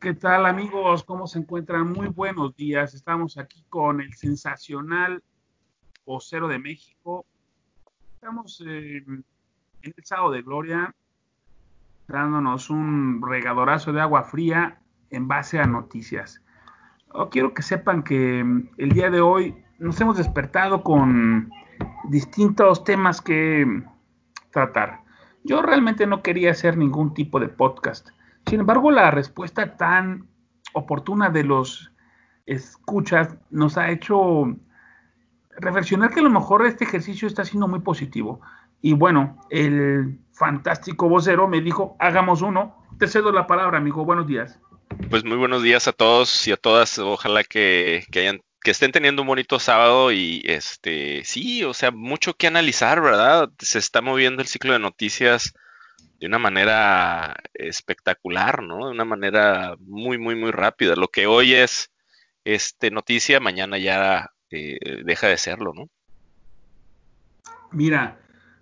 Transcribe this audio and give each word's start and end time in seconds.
¿Qué 0.00 0.14
tal 0.14 0.46
amigos? 0.46 1.04
¿Cómo 1.04 1.26
se 1.26 1.40
encuentran? 1.40 1.92
Muy 1.92 2.08
buenos 2.08 2.56
días. 2.56 2.94
Estamos 2.94 3.36
aquí 3.36 3.62
con 3.68 4.00
el 4.00 4.14
sensacional 4.14 5.22
vocero 6.06 6.48
de 6.48 6.58
México. 6.58 7.26
Estamos 8.14 8.64
eh, 8.66 9.04
en 9.06 9.24
el 9.82 10.04
sábado 10.04 10.30
de 10.30 10.40
gloria, 10.40 10.94
dándonos 12.08 12.70
un 12.70 13.20
regadorazo 13.20 13.92
de 13.92 14.00
agua 14.00 14.24
fría 14.24 14.80
en 15.10 15.28
base 15.28 15.58
a 15.58 15.66
noticias. 15.66 16.42
Oh, 17.12 17.28
quiero 17.28 17.52
que 17.52 17.60
sepan 17.60 18.02
que 18.02 18.42
mm, 18.42 18.70
el 18.78 18.92
día 18.92 19.10
de 19.10 19.20
hoy 19.20 19.62
nos 19.78 20.00
hemos 20.00 20.16
despertado 20.16 20.82
con 20.82 21.50
distintos 22.04 22.84
temas 22.84 23.20
que 23.20 23.82
tratar. 24.50 25.02
Yo 25.44 25.60
realmente 25.60 26.06
no 26.06 26.22
quería 26.22 26.52
hacer 26.52 26.78
ningún 26.78 27.12
tipo 27.12 27.38
de 27.38 27.48
podcast 27.48 28.08
sin 28.46 28.60
embargo, 28.60 28.90
la 28.90 29.10
respuesta 29.10 29.76
tan 29.76 30.28
oportuna 30.72 31.30
de 31.30 31.44
los 31.44 31.92
escuchas 32.46 33.36
nos 33.50 33.76
ha 33.78 33.90
hecho 33.90 34.56
reflexionar 35.50 36.10
que 36.10 36.20
a 36.20 36.24
lo 36.24 36.30
mejor 36.30 36.66
este 36.66 36.84
ejercicio 36.84 37.28
está 37.28 37.44
siendo 37.44 37.68
muy 37.68 37.80
positivo. 37.80 38.40
Y 38.82 38.94
bueno, 38.94 39.38
el 39.50 40.18
fantástico 40.32 41.08
vocero 41.08 41.48
me 41.48 41.60
dijo, 41.60 41.96
hagamos 41.98 42.42
uno. 42.42 42.86
Te 42.98 43.06
cedo 43.06 43.30
la 43.32 43.46
palabra, 43.46 43.78
amigo. 43.78 44.04
Buenos 44.04 44.26
días. 44.26 44.58
Pues 45.10 45.24
muy 45.24 45.36
buenos 45.36 45.62
días 45.62 45.86
a 45.86 45.92
todos 45.92 46.48
y 46.48 46.52
a 46.52 46.56
todas. 46.56 46.98
Ojalá 46.98 47.44
que, 47.44 48.04
que 48.10 48.20
hayan 48.20 48.40
que 48.62 48.70
estén 48.70 48.92
teniendo 48.92 49.22
un 49.22 49.28
bonito 49.28 49.58
sábado 49.58 50.12
y 50.12 50.42
este 50.44 51.22
sí, 51.24 51.64
o 51.64 51.72
sea, 51.72 51.90
mucho 51.90 52.34
que 52.34 52.46
analizar, 52.46 53.00
¿verdad? 53.00 53.50
Se 53.58 53.78
está 53.78 54.02
moviendo 54.02 54.42
el 54.42 54.48
ciclo 54.48 54.72
de 54.72 54.78
noticias 54.78 55.54
de 56.18 56.26
una 56.26 56.38
manera 56.38 57.36
espectacular, 57.54 58.62
¿no? 58.62 58.86
De 58.86 58.92
una 58.92 59.04
manera 59.04 59.76
muy, 59.80 60.18
muy, 60.18 60.36
muy 60.36 60.50
rápida. 60.50 60.94
Lo 60.94 61.08
que 61.08 61.26
hoy 61.26 61.54
es 61.54 61.90
este, 62.44 62.90
noticia, 62.90 63.40
mañana 63.40 63.78
ya 63.78 64.30
eh, 64.50 65.02
deja 65.04 65.28
de 65.28 65.38
serlo, 65.38 65.72
¿no? 65.74 65.88
Mira, 67.72 68.20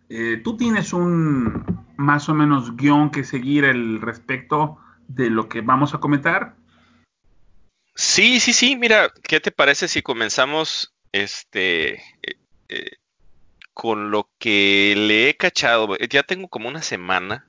eh, 0.08 0.40
tú 0.42 0.56
tienes 0.56 0.92
un 0.92 1.86
más 1.96 2.28
o 2.28 2.34
menos 2.34 2.76
guion 2.76 3.10
que 3.10 3.24
seguir 3.24 3.64
el 3.64 4.00
respecto 4.00 4.78
de 5.08 5.30
lo 5.30 5.48
que 5.48 5.60
vamos 5.60 5.94
a 5.94 5.98
comentar. 5.98 6.54
Sí, 7.94 8.38
sí, 8.38 8.52
sí. 8.52 8.76
Mira, 8.76 9.10
¿qué 9.22 9.40
te 9.40 9.50
parece 9.50 9.88
si 9.88 10.02
comenzamos 10.02 10.94
este 11.10 11.94
eh, 12.68 12.96
con 13.78 14.10
lo 14.10 14.28
que 14.40 14.94
le 14.96 15.30
he 15.30 15.36
cachado? 15.36 15.96
Ya 16.10 16.24
tengo 16.24 16.48
como 16.48 16.68
una 16.68 16.82
semana 16.82 17.46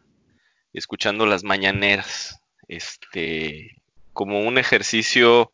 escuchando 0.74 1.26
las 1.26 1.44
mañaneras, 1.44 2.40
este, 2.68 3.82
como 4.14 4.42
un 4.42 4.60
ejercicio, 4.60 5.52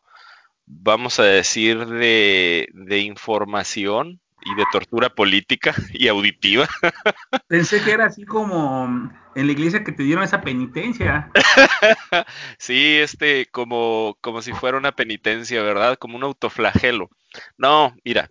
vamos 0.66 1.18
a 1.18 1.22
decir, 1.22 1.86
de, 1.86 2.68
de 2.74 2.98
información 2.98 4.20
y 4.44 4.54
de 4.54 4.64
tortura 4.70 5.08
política 5.08 5.74
y 5.94 6.08
auditiva. 6.08 6.68
Pensé 7.48 7.82
que 7.82 7.92
era 7.92 8.04
así 8.04 8.26
como 8.26 9.10
en 9.34 9.46
la 9.46 9.52
iglesia 9.52 9.82
que 9.82 9.92
te 9.92 10.02
dieron 10.02 10.24
esa 10.24 10.42
penitencia. 10.42 11.30
sí, 12.58 12.98
este, 12.98 13.46
como, 13.46 14.18
como 14.20 14.42
si 14.42 14.52
fuera 14.52 14.76
una 14.76 14.92
penitencia, 14.92 15.62
¿verdad? 15.62 15.96
Como 15.96 16.18
un 16.18 16.24
autoflagelo. 16.24 17.08
No, 17.56 17.96
mira, 18.04 18.28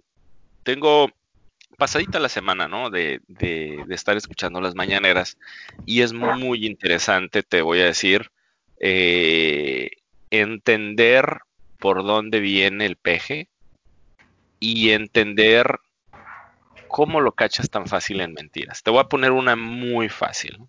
tengo 0.61 1.09
pasadita 1.75 2.19
la 2.19 2.29
semana, 2.29 2.67
¿no? 2.67 2.89
De, 2.89 3.21
de, 3.27 3.83
estar 3.89 4.17
escuchando 4.17 4.61
las 4.61 4.75
mañaneras. 4.75 5.37
Y 5.85 6.01
es 6.01 6.13
muy 6.13 6.65
interesante, 6.65 7.43
te 7.43 7.61
voy 7.61 7.81
a 7.81 7.85
decir, 7.85 8.31
eh, 8.79 9.91
entender 10.29 11.39
por 11.79 12.03
dónde 12.03 12.39
viene 12.39 12.85
el 12.85 12.95
peje 12.95 13.49
y 14.59 14.91
entender 14.91 15.79
cómo 16.87 17.21
lo 17.21 17.33
cachas 17.33 17.69
tan 17.69 17.87
fácil 17.87 18.21
en 18.21 18.33
mentiras. 18.33 18.81
Te 18.81 18.91
voy 18.91 19.01
a 19.01 19.09
poner 19.09 19.31
una 19.31 19.55
muy 19.55 20.09
fácil. 20.09 20.59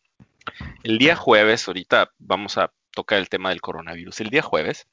El 0.83 0.99
día 0.99 1.17
jueves, 1.17 1.67
ahorita 1.67 2.13
vamos 2.19 2.59
a 2.59 2.73
tocar 2.91 3.19
el 3.19 3.29
tema 3.29 3.51
del 3.51 3.61
coronavirus. 3.61 4.21
El 4.21 4.31
día 4.31 4.43
jueves, 4.43 4.87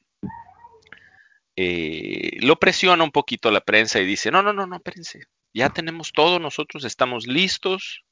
eh, 1.55 2.37
lo 2.41 2.57
presiona 2.57 3.03
un 3.03 3.11
poquito 3.11 3.51
la 3.51 3.61
prensa 3.61 3.99
y 3.99 4.05
dice, 4.05 4.31
no, 4.31 4.41
no, 4.41 4.53
no, 4.53 4.65
no, 4.65 4.77
espérense, 4.77 5.27
ya 5.53 5.69
tenemos 5.69 6.11
todo, 6.11 6.39
nosotros 6.39 6.83
estamos 6.83 7.27
listos, 7.27 8.03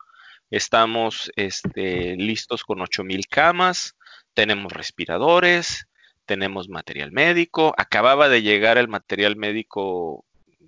estamos 0.50 1.32
este, 1.36 2.16
listos 2.16 2.64
con 2.64 2.82
8000 2.82 3.28
camas, 3.28 3.96
tenemos 4.34 4.72
respiradores, 4.72 5.88
tenemos 6.26 6.70
material 6.70 7.12
médico, 7.12 7.74
acababa 7.78 8.30
de 8.30 8.42
llegar 8.42 8.78
el 8.78 8.88
material 8.88 9.36
médico 9.36 10.26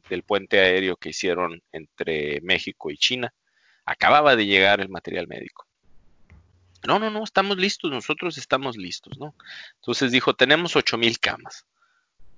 del 0.09 0.23
puente 0.23 0.59
aéreo 0.59 0.97
que 0.97 1.09
hicieron 1.09 1.61
entre 1.71 2.41
México 2.41 2.91
y 2.91 2.97
China, 2.97 3.33
acababa 3.85 4.35
de 4.35 4.45
llegar 4.45 4.81
el 4.81 4.89
material 4.89 5.27
médico. 5.27 5.67
No, 6.85 6.99
no, 6.99 7.09
no, 7.09 7.23
estamos 7.23 7.57
listos, 7.57 7.91
nosotros 7.91 8.37
estamos 8.37 8.75
listos, 8.75 9.17
¿no? 9.17 9.35
Entonces 9.75 10.11
dijo, 10.11 10.33
tenemos 10.33 10.75
8000 10.75 11.19
camas. 11.19 11.65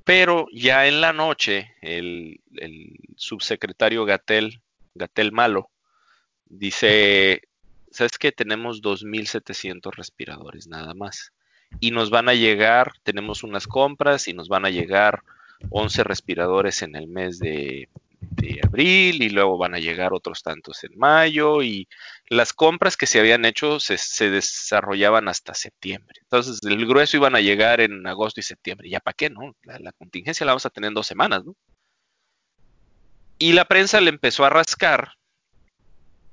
Pero 0.06 0.48
ya 0.54 0.88
en 0.88 1.02
la 1.02 1.14
noche, 1.14 1.74
el, 1.82 2.40
subsecretario 3.18 4.06
Gatel, 4.06 4.62
Gatel 4.94 5.32
Malo, 5.32 5.72
dice, 6.46 7.42
¿sabes 7.90 8.20
qué? 8.20 8.32
Tenemos 8.32 8.84
2.700 8.84 9.96
respiradores 9.96 10.68
nada 10.68 10.94
más. 10.94 11.34
Y 11.80 11.90
nos 11.90 12.12
van 12.12 12.30
a 12.30 12.36
llegar, 12.36 12.94
tenemos 13.02 13.44
unas 13.44 13.66
compras 13.66 14.28
y 14.28 14.34
nos 14.34 14.48
van 14.48 14.66
a 14.66 14.70
llegar 14.70 15.24
11 15.72 16.04
respiradores 16.04 16.84
en 16.84 16.96
el 16.96 17.08
mes 17.08 17.40
de, 17.40 17.90
de 18.32 18.60
abril 18.64 19.22
y 19.22 19.30
luego 19.30 19.58
van 19.58 19.76
a 19.76 19.80
llegar 19.80 20.14
otros 20.14 20.44
tantos 20.44 20.84
en 20.84 20.98
mayo 20.98 21.64
y 21.64 21.88
las 22.30 22.54
compras 22.54 22.98
que 22.98 23.08
se 23.08 23.20
habían 23.20 23.46
hecho 23.46 23.80
se, 23.80 24.30
desarrollaban 24.30 25.28
hasta 25.28 25.54
septiembre. 25.54 26.20
Entonces 26.22 26.60
el 26.64 26.86
grueso 26.86 27.18
iban 27.18 27.36
a 27.36 27.42
llegar 27.42 27.82
en 27.82 28.06
agosto 28.08 28.40
y 28.40 28.44
septiembre. 28.44 28.90
¿Ya 28.90 29.00
para 29.00 29.14
qué, 29.14 29.30
no? 29.30 29.56
La, 29.64 29.92
contingencia 29.94 30.46
la 30.46 30.54
vamos 30.54 30.66
a 30.66 30.70
tener 30.70 30.90
en 30.90 30.94
dos 30.94 31.08
semanas, 31.08 31.46
¿no? 31.46 31.56
Y 33.38 33.54
la 33.54 33.66
prensa 33.66 34.00
le 34.02 34.10
empezó 34.10 34.46
a 34.46 34.50
rascar. 34.50 35.14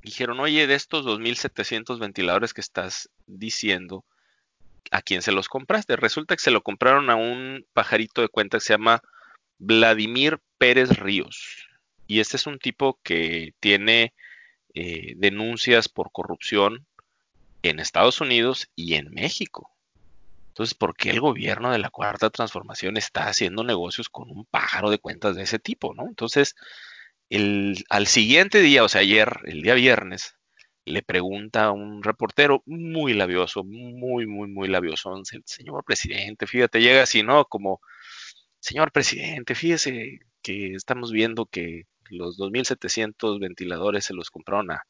Dijeron, 0.02 0.40
oye, 0.40 0.66
de 0.66 0.74
estos 0.74 1.04
2.700 1.04 1.98
ventiladores 1.98 2.54
que 2.54 2.60
estás 2.60 3.08
diciendo, 3.26 4.04
¿a 4.90 5.02
quién 5.02 5.22
se 5.22 5.32
los 5.32 5.48
compraste? 5.48 5.96
Resulta 5.96 6.36
que 6.36 6.42
se 6.42 6.50
lo 6.50 6.62
compraron 6.62 7.10
a 7.10 7.16
un 7.16 7.66
pajarito 7.72 8.20
de 8.20 8.28
cuenta 8.28 8.58
que 8.58 8.64
se 8.64 8.74
llama 8.74 9.00
Vladimir 9.58 10.40
Pérez 10.58 10.98
Ríos. 10.98 11.61
Y 12.12 12.20
este 12.20 12.36
es 12.36 12.46
un 12.46 12.58
tipo 12.58 13.00
que 13.02 13.54
tiene 13.58 14.12
eh, 14.74 15.14
denuncias 15.16 15.88
por 15.88 16.12
corrupción 16.12 16.86
en 17.62 17.80
Estados 17.80 18.20
Unidos 18.20 18.70
y 18.76 18.96
en 18.96 19.10
México. 19.10 19.70
Entonces, 20.48 20.74
¿por 20.74 20.94
qué 20.94 21.08
el 21.08 21.20
gobierno 21.20 21.72
de 21.72 21.78
la 21.78 21.88
Cuarta 21.88 22.28
Transformación 22.28 22.98
está 22.98 23.28
haciendo 23.28 23.64
negocios 23.64 24.10
con 24.10 24.30
un 24.30 24.44
pájaro 24.44 24.90
de 24.90 24.98
cuentas 24.98 25.36
de 25.36 25.44
ese 25.44 25.58
tipo? 25.58 25.94
¿no? 25.94 26.06
Entonces, 26.06 26.54
al 27.88 28.06
siguiente 28.06 28.60
día, 28.60 28.84
o 28.84 28.90
sea, 28.90 29.00
ayer, 29.00 29.34
el 29.46 29.62
día 29.62 29.72
viernes, 29.72 30.36
le 30.84 31.00
pregunta 31.00 31.64
a 31.64 31.72
un 31.72 32.02
reportero 32.02 32.62
muy 32.66 33.14
labioso, 33.14 33.64
muy, 33.64 34.26
muy, 34.26 34.48
muy 34.48 34.68
labioso, 34.68 35.14
señor 35.46 35.82
presidente, 35.84 36.46
fíjate, 36.46 36.82
llega 36.82 37.04
así, 37.04 37.22
¿no? 37.22 37.46
Como, 37.46 37.80
señor 38.60 38.92
presidente, 38.92 39.54
fíjese 39.54 40.18
que 40.42 40.74
estamos 40.74 41.10
viendo 41.10 41.46
que 41.46 41.86
los 42.12 42.38
2.700 42.38 43.40
ventiladores 43.40 44.04
se 44.04 44.14
los 44.14 44.30
compraron 44.30 44.70
a, 44.70 44.84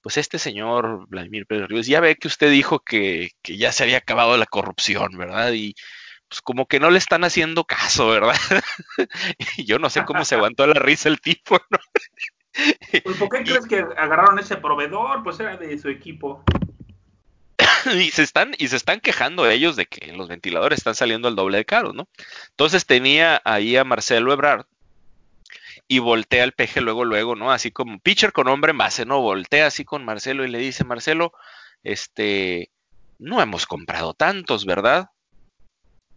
pues 0.00 0.16
este 0.16 0.38
señor 0.38 1.06
Vladimir 1.08 1.46
Pérez 1.46 1.68
Ríos, 1.68 1.86
ya 1.86 2.00
ve 2.00 2.16
que 2.16 2.28
usted 2.28 2.50
dijo 2.50 2.80
que, 2.80 3.30
ya 3.44 3.72
se 3.72 3.82
había 3.82 3.98
acabado 3.98 4.36
la 4.36 4.46
corrupción, 4.46 5.16
¿verdad? 5.16 5.52
Y 5.52 5.74
pues 6.28 6.42
como 6.42 6.66
que 6.66 6.78
no 6.78 6.90
le 6.90 6.98
están 6.98 7.24
haciendo 7.24 7.64
caso, 7.64 8.08
¿verdad? 8.08 8.36
y 9.56 9.64
yo 9.64 9.78
no 9.78 9.90
sé 9.90 10.04
cómo 10.04 10.24
se 10.24 10.34
aguantó 10.34 10.66
la 10.66 10.74
risa 10.74 11.08
el 11.08 11.20
tipo, 11.20 11.58
¿no? 11.70 11.78
pues 13.04 13.16
¿por 13.16 13.28
qué 13.28 13.42
crees 13.44 13.66
que 13.66 13.78
agarraron 13.78 14.38
ese 14.38 14.56
proveedor? 14.56 15.22
Pues 15.22 15.40
era 15.40 15.56
de 15.56 15.78
su 15.78 15.88
equipo. 15.88 16.44
y 17.94 18.10
se 18.10 18.22
están 18.22 18.54
y 18.58 18.68
se 18.68 18.76
están 18.76 19.00
quejando 19.00 19.48
ellos 19.48 19.76
de 19.76 19.86
que 19.86 20.12
los 20.12 20.28
ventiladores 20.28 20.78
están 20.78 20.94
saliendo 20.94 21.28
al 21.28 21.36
doble 21.36 21.58
de 21.58 21.64
caro, 21.64 21.92
¿no? 21.92 22.08
Entonces 22.50 22.86
tenía 22.86 23.40
ahí 23.44 23.76
a 23.76 23.84
Marcelo 23.84 24.32
Ebrard 24.32 24.66
y 25.88 26.00
voltea 26.00 26.44
al 26.44 26.52
peje 26.52 26.80
luego, 26.82 27.04
luego, 27.04 27.34
¿no? 27.34 27.50
Así 27.50 27.70
como 27.72 27.98
pitcher 28.00 28.32
con 28.32 28.48
hombre 28.48 28.72
en 28.72 28.78
base, 28.78 29.06
¿no? 29.06 29.20
Voltea 29.22 29.66
así 29.68 29.84
con 29.84 30.04
Marcelo 30.04 30.44
y 30.44 30.50
le 30.50 30.58
dice, 30.58 30.84
Marcelo, 30.84 31.32
este, 31.82 32.70
no 33.18 33.40
hemos 33.42 33.66
comprado 33.66 34.14
tantos, 34.14 34.66
¿verdad? 34.66 35.10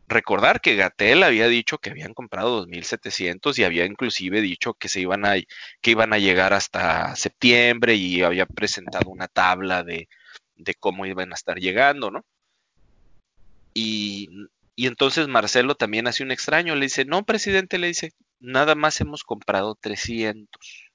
Recordar 0.08 0.60
que 0.62 0.76
Gatel 0.76 1.24
había 1.24 1.48
dicho 1.48 1.78
que 1.78 1.90
habían 1.92 2.14
comprado 2.14 2.68
2.700 2.68 3.58
y 3.60 3.64
había 3.64 3.86
inclusive 3.86 4.42
dicho 4.42 4.74
que 4.74 4.90
se 4.90 5.00
iban 5.02 5.26
a, 5.26 5.36
que 5.82 5.92
iban 5.92 6.14
a 6.14 6.20
llegar 6.20 6.54
hasta 6.54 7.16
septiembre 7.16 7.96
y 7.96 8.22
había 8.24 8.46
presentado 8.46 9.10
una 9.10 9.28
tabla 9.30 9.84
de, 9.84 10.10
de 10.56 10.76
cómo 10.76 11.06
iban 11.06 11.32
a 11.32 11.36
estar 11.36 11.60
llegando, 11.60 12.12
¿no? 12.12 12.26
Y 13.74 14.30
Y 14.76 14.88
entonces 14.88 15.28
Marcelo 15.28 15.76
también 15.76 16.08
hace 16.08 16.24
un 16.24 16.32
extraño, 16.32 16.76
le 16.76 16.86
dice, 16.86 17.06
no, 17.06 17.24
presidente, 17.26 17.78
le 17.78 17.88
dice, 17.88 18.14
nada 18.42 18.76
más 18.76 19.00
hemos 19.00 19.24
comprado 19.24 19.76
300. 19.76 20.92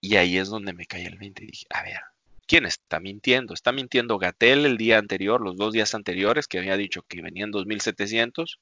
Y 0.00 0.16
ahí 0.16 0.38
es 0.38 0.48
donde 0.48 0.72
me 0.72 0.86
cae 0.86 1.06
el 1.06 1.18
20 1.18 1.42
y 1.42 1.46
dije, 1.48 1.66
a 1.70 1.82
ver, 1.82 2.00
¿quién 2.46 2.64
está 2.64 3.00
mintiendo? 3.00 3.52
¿Está 3.52 3.72
mintiendo 3.72 4.18
Gatel 4.18 4.64
el 4.64 4.78
día 4.78 4.98
anterior, 4.98 5.40
los 5.40 5.56
dos 5.56 5.72
días 5.72 5.94
anteriores, 5.94 6.46
que 6.46 6.58
había 6.58 6.76
dicho 6.76 7.02
que 7.02 7.20
venían 7.20 7.52
2.700? 7.52 8.58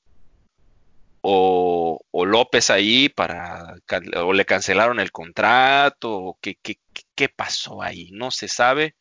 O, 1.21 2.01
o, 2.11 2.25
López 2.25 2.71
ahí 2.71 3.09
para, 3.09 3.77
o 4.17 4.33
le 4.33 4.45
cancelaron 4.45 5.01
el 5.01 5.13
contrato, 5.13 6.13
o 6.13 6.39
qué, 6.41 6.57
qué, 6.63 6.79
qué 7.15 7.29
pasó 7.29 7.83
ahí, 7.83 8.11
no 8.13 8.31
se 8.31 8.49
sabe, 8.49 8.95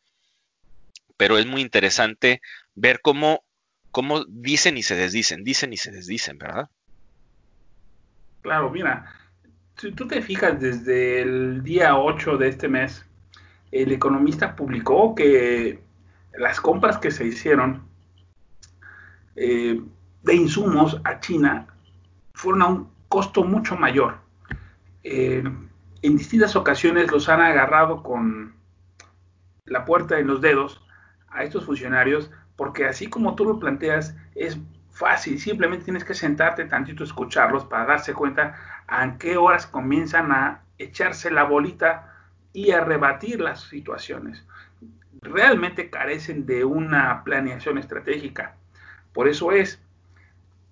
pero 1.16 1.38
es 1.38 1.46
muy 1.46 1.60
interesante 1.60 2.40
ver 2.74 3.00
cómo, 3.00 3.44
cómo 3.92 4.24
dicen 4.26 4.76
y 4.76 4.82
se 4.82 4.96
desdicen, 4.96 5.44
dicen 5.44 5.72
y 5.72 5.76
se 5.76 5.92
desdicen, 5.92 6.38
¿verdad? 6.38 6.68
Claro, 8.46 8.70
mira, 8.70 9.06
si 9.76 9.90
tú 9.90 10.06
te 10.06 10.22
fijas 10.22 10.60
desde 10.60 11.20
el 11.20 11.64
día 11.64 11.96
8 11.96 12.36
de 12.36 12.46
este 12.46 12.68
mes, 12.68 13.04
el 13.72 13.90
economista 13.90 14.54
publicó 14.54 15.16
que 15.16 15.82
las 16.38 16.60
compras 16.60 16.96
que 16.98 17.10
se 17.10 17.26
hicieron 17.26 17.82
eh, 19.34 19.82
de 20.22 20.34
insumos 20.36 21.00
a 21.02 21.18
China 21.18 21.66
fueron 22.34 22.62
a 22.62 22.66
un 22.66 22.90
costo 23.08 23.42
mucho 23.42 23.74
mayor. 23.74 24.18
Eh, 25.02 25.42
en 26.02 26.16
distintas 26.16 26.54
ocasiones 26.54 27.10
los 27.10 27.28
han 27.28 27.40
agarrado 27.40 28.04
con 28.04 28.54
la 29.64 29.84
puerta 29.84 30.20
en 30.20 30.28
los 30.28 30.40
dedos 30.40 30.86
a 31.30 31.42
estos 31.42 31.64
funcionarios, 31.64 32.30
porque 32.54 32.84
así 32.84 33.08
como 33.08 33.34
tú 33.34 33.44
lo 33.44 33.58
planteas, 33.58 34.14
es 34.36 34.56
fácil, 34.96 35.38
simplemente 35.38 35.84
tienes 35.84 36.04
que 36.04 36.14
sentarte 36.14 36.64
tantito 36.64 37.02
a 37.02 37.06
escucharlos 37.06 37.66
para 37.66 37.84
darse 37.84 38.14
cuenta 38.14 38.56
a 38.86 39.18
qué 39.18 39.36
horas 39.36 39.66
comienzan 39.66 40.32
a 40.32 40.62
echarse 40.78 41.30
la 41.30 41.44
bolita 41.44 42.14
y 42.54 42.70
a 42.70 42.82
rebatir 42.82 43.40
las 43.40 43.60
situaciones. 43.60 44.42
Realmente 45.20 45.90
carecen 45.90 46.46
de 46.46 46.64
una 46.64 47.22
planeación 47.24 47.76
estratégica. 47.76 48.56
Por 49.12 49.28
eso 49.28 49.52
es 49.52 49.82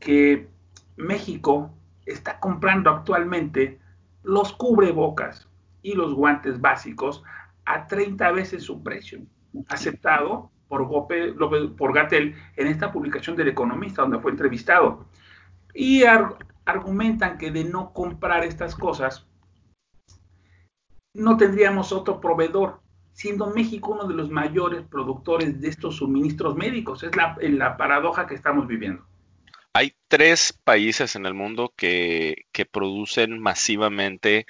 que 0.00 0.48
México 0.96 1.70
está 2.06 2.40
comprando 2.40 2.88
actualmente 2.88 3.78
los 4.22 4.54
cubrebocas 4.54 5.48
y 5.82 5.94
los 5.94 6.14
guantes 6.14 6.62
básicos 6.62 7.22
a 7.66 7.86
30 7.86 8.32
veces 8.32 8.62
su 8.62 8.82
precio, 8.82 9.20
aceptado 9.68 10.50
por, 10.76 11.92
Gatel 11.92 12.34
en 12.56 12.66
esta 12.66 12.92
publicación 12.92 13.36
del 13.36 13.48
Economista, 13.48 14.02
donde 14.02 14.18
fue 14.18 14.30
entrevistado. 14.30 15.06
Y 15.74 16.04
ar 16.04 16.36
argumentan 16.64 17.38
que 17.38 17.50
de 17.50 17.64
no 17.64 17.92
comprar 17.92 18.44
estas 18.44 18.74
cosas, 18.74 19.26
no 21.12 21.36
tendríamos 21.36 21.92
otro 21.92 22.20
proveedor, 22.20 22.80
siendo 23.12 23.50
México 23.50 23.92
uno 23.92 24.08
de 24.08 24.14
los 24.14 24.30
mayores 24.30 24.82
productores 24.82 25.60
de 25.60 25.68
estos 25.68 25.96
suministros 25.96 26.56
médicos. 26.56 27.02
Es 27.02 27.12
la, 27.14 27.76
paradoja 27.76 28.26
que 28.26 28.34
estamos 28.34 28.66
viviendo. 28.66 29.04
Hay 29.74 29.94
tres 30.08 30.52
países 30.52 31.16
en 31.16 31.26
el 31.26 31.34
mundo 31.34 31.72
que, 31.76 32.46
que, 32.52 32.64
producen 32.64 33.40
masivamente 33.40 34.46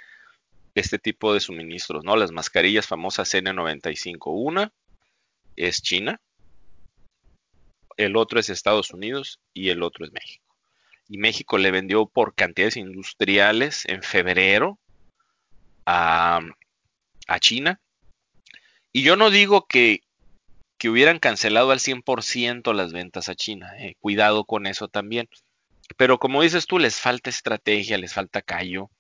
este 0.75 0.99
tipo 0.99 1.33
de 1.33 1.41
suministros, 1.41 2.05
¿no? 2.05 2.17
Las 2.17 2.33
mascarillas 2.33 2.87
famosas 2.87 3.33
N95. 3.35 4.19
Una 4.27 4.73
es 5.57 5.83
China, 5.83 6.21
el 7.97 8.17
otro 8.17 8.41
es 8.41 8.49
Estados 8.51 8.91
Unidos 8.93 9.41
y 9.53 9.69
el 9.69 9.83
otro 9.83 10.05
es 10.05 10.13
México. 10.13 10.57
Y 11.09 11.19
México 11.19 11.59
le 11.59 11.71
vendió 11.71 12.07
por 12.07 12.35
cantidades 12.35 12.77
industriales 12.77 13.85
en 13.87 14.03
febrero 14.03 14.79
a, 15.87 16.41
a 17.29 17.41
China. 17.41 17.81
Y 18.93 19.03
yo 19.03 19.17
no 19.17 19.31
digo 19.31 19.67
que, 19.67 20.01
que 20.79 20.89
hubieran 20.89 21.19
cancelado 21.19 21.71
al 21.71 21.79
100% 21.79 22.73
las 22.73 22.93
ventas 22.93 23.29
a 23.29 23.35
China. 23.35 23.73
Eh, 23.79 23.97
cuidado 24.01 24.45
con 24.45 24.67
eso 24.67 24.89
también. 24.89 25.29
Pero 25.97 26.19
como 26.19 26.43
dices 26.43 26.67
tú, 26.67 26.79
les 26.79 26.99
falta 26.99 27.31
estrategia, 27.31 27.99
les 27.99 28.15
falta 28.15 28.41
callo. 28.43 28.91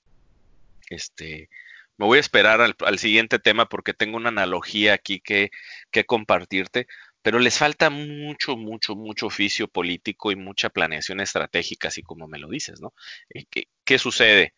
Este, 0.90 1.48
me 1.96 2.06
voy 2.06 2.18
a 2.18 2.20
esperar 2.20 2.60
al, 2.60 2.74
al, 2.84 2.98
siguiente 2.98 3.38
tema 3.38 3.66
porque 3.68 3.94
tengo 3.94 4.16
una 4.16 4.30
analogía 4.30 4.94
aquí 4.94 5.20
que, 5.20 5.50
que 5.90 6.04
compartirte 6.04 6.86
pero 7.24 7.38
les 7.38 7.56
falta 7.56 7.88
mucho, 7.88 8.54
mucho, 8.54 8.94
mucho 8.94 9.28
oficio 9.28 9.66
político 9.66 10.30
y 10.30 10.36
mucha 10.36 10.68
planeación 10.68 11.20
estratégica, 11.20 11.88
así 11.88 12.02
como 12.02 12.28
me 12.28 12.38
lo 12.38 12.50
dices, 12.50 12.82
¿no? 12.82 12.92
Eh, 13.30 13.46
¿Qué, 13.48 13.68
qué 13.82 13.98
sucede? 13.98 14.52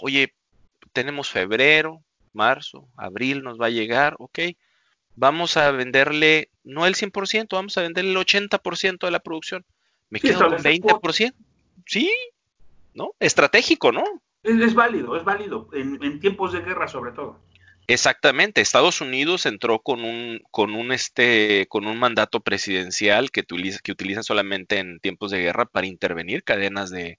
Oye, 0.00 0.34
tenemos 0.92 1.30
febrero, 1.30 2.02
marzo, 2.32 2.88
abril 2.96 3.44
nos 3.44 3.60
va 3.60 3.66
a 3.66 3.70
llegar, 3.70 4.16
ok, 4.18 4.40
vamos 5.14 5.56
a 5.56 5.70
venderle, 5.70 6.50
no 6.64 6.84
el 6.84 6.96
100%, 6.96 7.46
vamos 7.52 7.78
a 7.78 7.82
venderle 7.82 8.10
el 8.10 8.16
80% 8.16 9.06
de 9.06 9.12
la 9.12 9.20
producción. 9.20 9.64
Me 10.10 10.18
sí, 10.18 10.30
quedo 10.30 10.48
con 10.48 10.58
20%. 10.58 11.32
Sí, 11.86 12.10
¿no? 12.92 13.14
Estratégico, 13.20 13.92
¿no? 13.92 14.02
Es, 14.42 14.74
válido, 14.74 15.16
es 15.16 15.24
válido, 15.24 15.68
en, 15.72 16.18
tiempos 16.20 16.52
de 16.52 16.60
guerra 16.60 16.88
sobre 16.88 17.12
todo. 17.12 17.40
Exactamente, 17.86 18.60
Estados 18.60 19.00
Unidos 19.00 19.46
entró 19.46 19.80
con 19.80 20.04
un, 20.04 20.40
con 20.50 20.74
un, 20.74 20.92
este, 20.92 21.66
con 21.68 21.86
un 21.86 21.98
mandato 21.98 22.40
presidencial 22.40 23.30
que 23.30 23.40
utiliza, 23.40 23.80
que 23.82 23.92
utiliza 23.92 24.22
solamente 24.22 24.78
en 24.78 25.00
tiempos 25.00 25.30
de 25.30 25.40
guerra 25.40 25.66
para 25.66 25.86
intervenir 25.86 26.44
cadenas 26.44 26.90
de, 26.90 27.18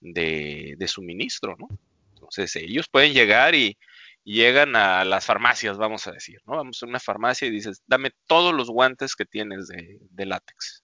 de, 0.00 0.74
de 0.78 0.88
suministro, 0.88 1.56
¿no? 1.58 1.68
Entonces 2.14 2.54
ellos 2.56 2.88
pueden 2.88 3.12
llegar 3.12 3.54
y, 3.54 3.78
y, 4.24 4.34
llegan 4.36 4.76
a 4.76 5.04
las 5.04 5.26
farmacias, 5.26 5.78
vamos 5.78 6.06
a 6.06 6.12
decir, 6.12 6.40
¿no? 6.46 6.56
Vamos 6.56 6.82
a 6.82 6.86
una 6.86 7.00
farmacia 7.00 7.48
y 7.48 7.50
dices, 7.50 7.82
dame 7.86 8.10
todos 8.26 8.54
los 8.54 8.70
guantes 8.70 9.16
que 9.16 9.24
tienes 9.24 9.68
de, 9.68 9.98
de 10.00 10.26
látex 10.26 10.83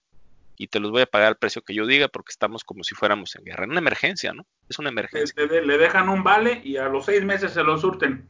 y 0.61 0.67
te 0.67 0.79
los 0.79 0.91
voy 0.91 1.01
a 1.01 1.07
pagar 1.07 1.29
al 1.29 1.37
precio 1.37 1.63
que 1.63 1.73
yo 1.73 1.87
diga 1.87 2.07
porque 2.07 2.29
estamos 2.29 2.63
como 2.63 2.83
si 2.83 2.93
fuéramos 2.93 3.35
en 3.35 3.43
guerra, 3.43 3.63
en 3.63 3.71
una 3.71 3.79
emergencia, 3.79 4.31
¿no? 4.31 4.45
Es 4.69 4.77
una 4.77 4.89
emergencia. 4.89 5.33
Le, 5.43 5.65
le 5.65 5.77
dejan 5.79 6.07
un 6.07 6.23
vale 6.23 6.61
y 6.63 6.77
a 6.77 6.87
los 6.87 7.05
seis 7.05 7.23
meses 7.23 7.51
se 7.51 7.63
lo 7.63 7.79
surten. 7.79 8.29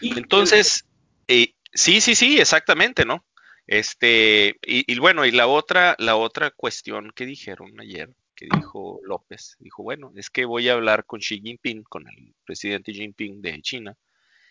Entonces, 0.00 0.86
eh, 1.26 1.52
sí, 1.74 2.00
sí, 2.00 2.14
sí, 2.14 2.40
exactamente, 2.40 3.04
¿no? 3.04 3.22
Este, 3.66 4.56
y, 4.62 4.90
y, 4.90 4.98
bueno, 4.98 5.26
y 5.26 5.30
la 5.30 5.46
otra, 5.46 5.94
la 5.98 6.16
otra 6.16 6.52
cuestión 6.52 7.12
que 7.14 7.26
dijeron 7.26 7.78
ayer, 7.78 8.08
que 8.34 8.48
dijo 8.50 9.00
López, 9.04 9.56
dijo, 9.58 9.82
bueno, 9.82 10.10
es 10.16 10.30
que 10.30 10.46
voy 10.46 10.70
a 10.70 10.72
hablar 10.72 11.04
con 11.04 11.20
Xi 11.20 11.42
Jinping, 11.42 11.82
con 11.82 12.08
el 12.08 12.32
presidente 12.46 12.94
Jinping 12.94 13.42
de 13.42 13.60
China, 13.60 13.94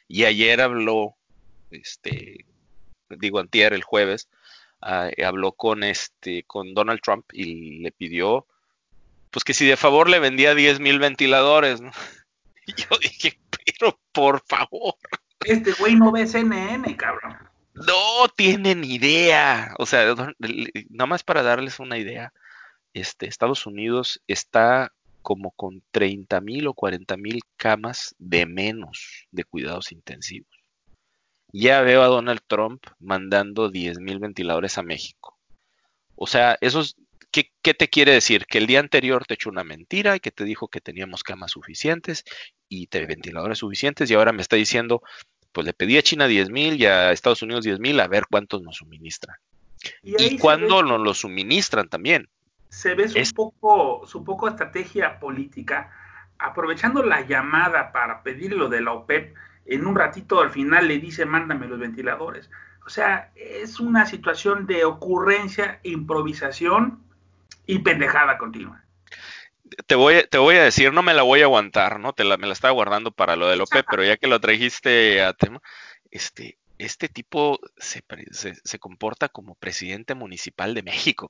y 0.08 0.26
ayer 0.26 0.62
habló, 0.62 1.16
este, 1.72 2.46
digo, 3.10 3.40
antier, 3.40 3.74
el 3.74 3.84
jueves, 3.84 4.30
uh, 4.82 5.24
habló 5.24 5.52
con 5.54 5.84
este, 5.84 6.44
con 6.44 6.74
Donald 6.74 7.02
Trump 7.02 7.26
y 7.34 7.80
le 7.80 7.92
pidió, 7.92 8.46
pues 9.32 9.44
que 9.44 9.54
si 9.54 9.66
de 9.66 9.78
favor 9.78 10.10
le 10.10 10.20
vendía 10.20 10.56
10 10.56 10.80
mil 10.80 11.00
ventiladores, 11.00 11.82
¿no? 11.82 11.92
Y 12.68 12.74
yo 12.74 12.98
dije, 13.02 13.40
pero 13.80 13.98
por 14.12 14.44
favor. 14.46 14.96
Este 15.46 15.72
güey 15.72 15.96
no 15.96 16.12
ve 16.12 16.28
CNN, 16.28 16.98
cabrón. 16.98 17.38
No 17.74 18.28
tienen 18.36 18.84
idea. 18.84 19.74
O 19.78 19.86
sea, 19.86 20.14
nada 20.90 21.06
más 21.06 21.24
para 21.24 21.44
darles 21.44 21.80
una 21.80 21.98
idea, 21.98 22.34
este, 22.94 23.28
Estados 23.28 23.66
Unidos 23.66 24.22
está 24.28 24.92
como 25.22 25.52
con 25.52 25.84
30 25.92 26.42
mil 26.42 26.68
o 26.68 26.74
40 26.74 27.18
mil 27.18 27.42
camas 27.58 28.16
de 28.18 28.46
menos 28.46 29.28
de 29.32 29.44
cuidados 29.44 29.92
intensivos. 29.92 30.57
Ya 31.54 31.82
veo 31.82 32.02
a 32.04 32.08
Donald 32.08 32.42
Trump 32.48 32.84
mandando 33.00 33.70
10 33.70 34.00
mil 34.00 34.20
ventiladores 34.20 34.78
a 34.78 34.84
México. 34.84 35.38
O 36.16 36.28
sea, 36.28 36.58
eso 36.62 36.82
es, 36.82 36.96
¿qué, 37.32 37.52
¿qué, 37.62 37.74
te 37.74 37.88
quiere 37.88 38.14
decir? 38.14 38.46
Que 38.46 38.58
el 38.58 38.68
día 38.68 38.80
anterior 38.80 39.26
te 39.26 39.36
echó 39.36 39.50
una 39.50 39.64
mentira 39.64 40.16
y 40.16 40.20
que 40.20 40.32
te 40.32 40.44
dijo 40.44 40.68
que 40.68 40.82
teníamos 40.82 41.24
camas 41.24 41.52
suficientes 41.52 42.24
y 42.68 42.88
te 42.88 43.06
ventiladores 43.06 43.60
suficientes 43.60 44.10
y 44.10 44.16
ahora 44.16 44.34
me 44.34 44.42
está 44.42 44.56
diciendo, 44.56 45.02
pues 45.52 45.66
le 45.66 45.74
pedí 45.74 45.98
a 45.98 46.04
China 46.04 46.28
10 46.28 46.50
mil 46.50 46.82
y 46.82 46.86
a 46.86 47.12
Estados 47.12 47.42
Unidos 47.42 47.64
10 47.64 47.80
mil 47.80 48.00
a 48.00 48.08
ver 48.08 48.26
cuántos 48.30 48.62
nos 48.62 48.78
suministran. 48.78 49.38
Y, 50.04 50.22
y 50.22 50.38
cuándo 50.38 50.84
nos 50.84 51.00
lo 51.00 51.14
suministran 51.14 51.88
también. 51.88 52.30
Se 52.70 52.96
ve 52.96 53.08
su, 53.08 53.18
es... 53.18 53.34
poco, 53.34 54.06
su 54.06 54.24
poco 54.24 54.48
estrategia 54.48 55.20
política, 55.20 55.92
aprovechando 56.38 57.04
la 57.04 57.22
llamada 57.22 57.92
para 57.92 58.24
pedir 58.24 58.54
lo 58.54 58.70
de 58.70 58.82
la 58.82 58.92
OPEP, 58.94 59.36
en 59.68 59.86
un 59.86 59.96
ratito 59.96 60.42
al 60.42 60.52
final 60.52 60.88
le 60.88 61.00
dice 61.00 61.26
mándame 61.26 61.68
los 61.68 61.80
ventiladores. 61.80 62.50
O 62.86 62.90
sea, 62.90 63.32
es 63.36 63.80
una 63.80 64.06
situación 64.06 64.66
de 64.66 64.86
ocurrencia, 64.86 65.80
improvisación 65.84 67.04
y 67.66 67.80
pendejada 67.80 68.38
continua 68.38 68.88
te 69.86 69.96
voy, 69.96 70.24
te 70.30 70.38
voy 70.38 70.56
a 70.56 70.64
decir, 70.64 70.94
no 70.94 71.04
me 71.04 71.14
la 71.14 71.24
voy 71.24 71.42
a 71.42 71.46
aguantar, 71.46 72.00
¿no? 72.00 72.14
Te 72.14 72.24
la, 72.24 72.38
me 72.38 72.48
la 72.48 72.54
estaba 72.54 72.74
guardando 72.74 73.12
para 73.12 73.36
lo 73.36 73.48
de 73.48 73.58
López, 73.58 73.84
pero 73.90 74.04
ya 74.04 74.18
que 74.18 74.28
lo 74.28 74.40
trajiste 74.40 75.22
a 75.22 75.34
tema, 75.34 75.62
este, 76.12 76.58
este 76.78 77.10
tipo 77.10 77.60
se, 77.78 78.04
se, 78.32 78.56
se 78.56 78.80
comporta 78.80 79.30
como 79.30 79.56
presidente 79.56 80.16
municipal 80.16 80.74
de 80.74 80.84
México, 80.84 81.30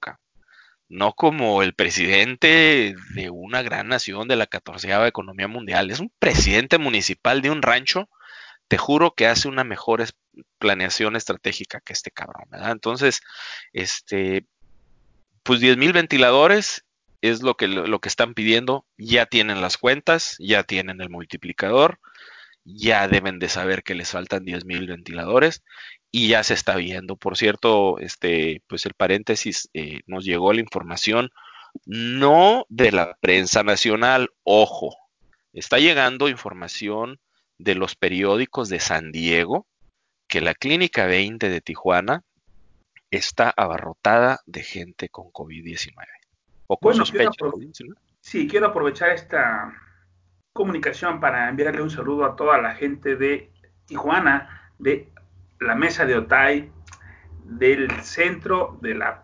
no 0.89 1.13
como 1.13 1.63
el 1.63 1.73
presidente 1.73 2.95
de 3.13 3.29
una 3.29 3.61
gran 3.61 3.89
nación 3.89 4.27
de 4.27 4.37
la 4.37 4.47
catorceava 4.47 5.07
economía 5.07 5.47
mundial. 5.47 5.91
Es 5.91 5.99
un 5.99 6.11
presidente 6.19 6.77
municipal 6.77 7.41
de 7.41 7.51
un 7.51 7.61
rancho. 7.61 8.09
Te 8.67 8.77
juro 8.77 9.13
que 9.15 9.27
hace 9.27 9.47
una 9.47 9.63
mejor 9.63 10.03
planeación 10.59 11.15
estratégica 11.15 11.81
que 11.81 11.93
este 11.93 12.11
cabrón, 12.11 12.45
¿verdad? 12.49 12.71
Entonces, 12.71 13.21
este, 13.73 14.45
pues 15.43 15.59
10 15.59 15.77
mil 15.77 15.93
ventiladores 15.93 16.85
es 17.21 17.41
lo 17.41 17.55
que, 17.55 17.67
lo 17.67 17.99
que 17.99 18.09
están 18.09 18.33
pidiendo. 18.33 18.85
Ya 18.97 19.25
tienen 19.25 19.61
las 19.61 19.77
cuentas, 19.77 20.35
ya 20.39 20.63
tienen 20.63 21.01
el 21.01 21.09
multiplicador, 21.09 21.99
ya 22.65 23.07
deben 23.07 23.39
de 23.39 23.49
saber 23.49 23.83
que 23.83 23.95
les 23.95 24.11
faltan 24.11 24.43
10 24.43 24.65
mil 24.65 24.87
ventiladores 24.87 25.63
y 26.11 26.29
ya 26.29 26.43
se 26.43 26.53
está 26.53 26.75
viendo. 26.75 27.15
Por 27.15 27.37
cierto, 27.37 27.99
este, 27.99 28.61
pues 28.67 28.85
el 28.85 28.93
paréntesis, 28.93 29.69
eh, 29.73 30.01
nos 30.05 30.25
llegó 30.25 30.53
la 30.53 30.61
información 30.61 31.31
no 31.85 32.65
de 32.69 32.91
la 32.91 33.17
prensa 33.21 33.63
nacional, 33.63 34.29
ojo, 34.43 34.95
está 35.53 35.79
llegando 35.79 36.29
información 36.29 37.19
de 37.57 37.75
los 37.75 37.95
periódicos 37.95 38.69
de 38.69 38.79
San 38.79 39.11
Diego 39.11 39.65
que 40.27 40.41
la 40.41 40.53
Clínica 40.53 41.05
20 41.05 41.49
de 41.49 41.61
Tijuana 41.61 42.23
está 43.11 43.53
abarrotada 43.55 44.39
de 44.45 44.61
gente 44.61 45.09
con 45.09 45.27
COVID-19. 45.31 45.93
O 46.67 46.77
con 46.77 46.95
sospecha 46.95 47.31
COVID-19. 47.39 47.95
Sí, 48.19 48.47
quiero 48.47 48.67
aprovechar 48.67 49.11
esta 49.11 49.73
comunicación 50.51 51.19
para 51.19 51.47
enviarle 51.47 51.81
un 51.81 51.89
saludo 51.89 52.25
a 52.25 52.35
toda 52.35 52.57
la 52.57 52.75
gente 52.75 53.15
de 53.15 53.51
Tijuana, 53.85 54.73
de 54.79 55.09
la 55.59 55.75
mesa 55.75 56.05
de 56.05 56.17
Otay, 56.17 56.71
del 57.45 57.89
centro 58.03 58.77
de 58.81 58.95
la 58.95 59.23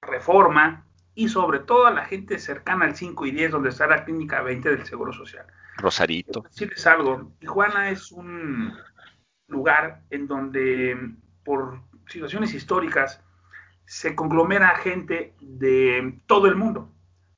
reforma 0.00 0.86
y 1.14 1.28
sobre 1.28 1.58
todo 1.58 1.86
a 1.86 1.90
la 1.90 2.06
gente 2.06 2.38
cercana 2.38 2.86
al 2.86 2.96
5 2.96 3.26
y 3.26 3.30
10 3.32 3.50
donde 3.50 3.68
está 3.68 3.86
la 3.86 4.04
clínica 4.04 4.40
20 4.40 4.70
del 4.70 4.86
Seguro 4.86 5.12
Social. 5.12 5.44
Rosarito. 5.80 6.42
Decirles 6.42 6.86
algo, 6.86 7.32
Tijuana 7.38 7.90
es 7.90 8.12
un 8.12 8.72
lugar 9.48 10.02
en 10.10 10.26
donde 10.26 10.96
por 11.44 11.82
situaciones 12.06 12.54
históricas 12.54 13.22
se 13.84 14.14
conglomera 14.14 14.76
gente 14.76 15.34
de 15.40 16.20
todo 16.26 16.46
el 16.46 16.56
mundo. 16.56 16.92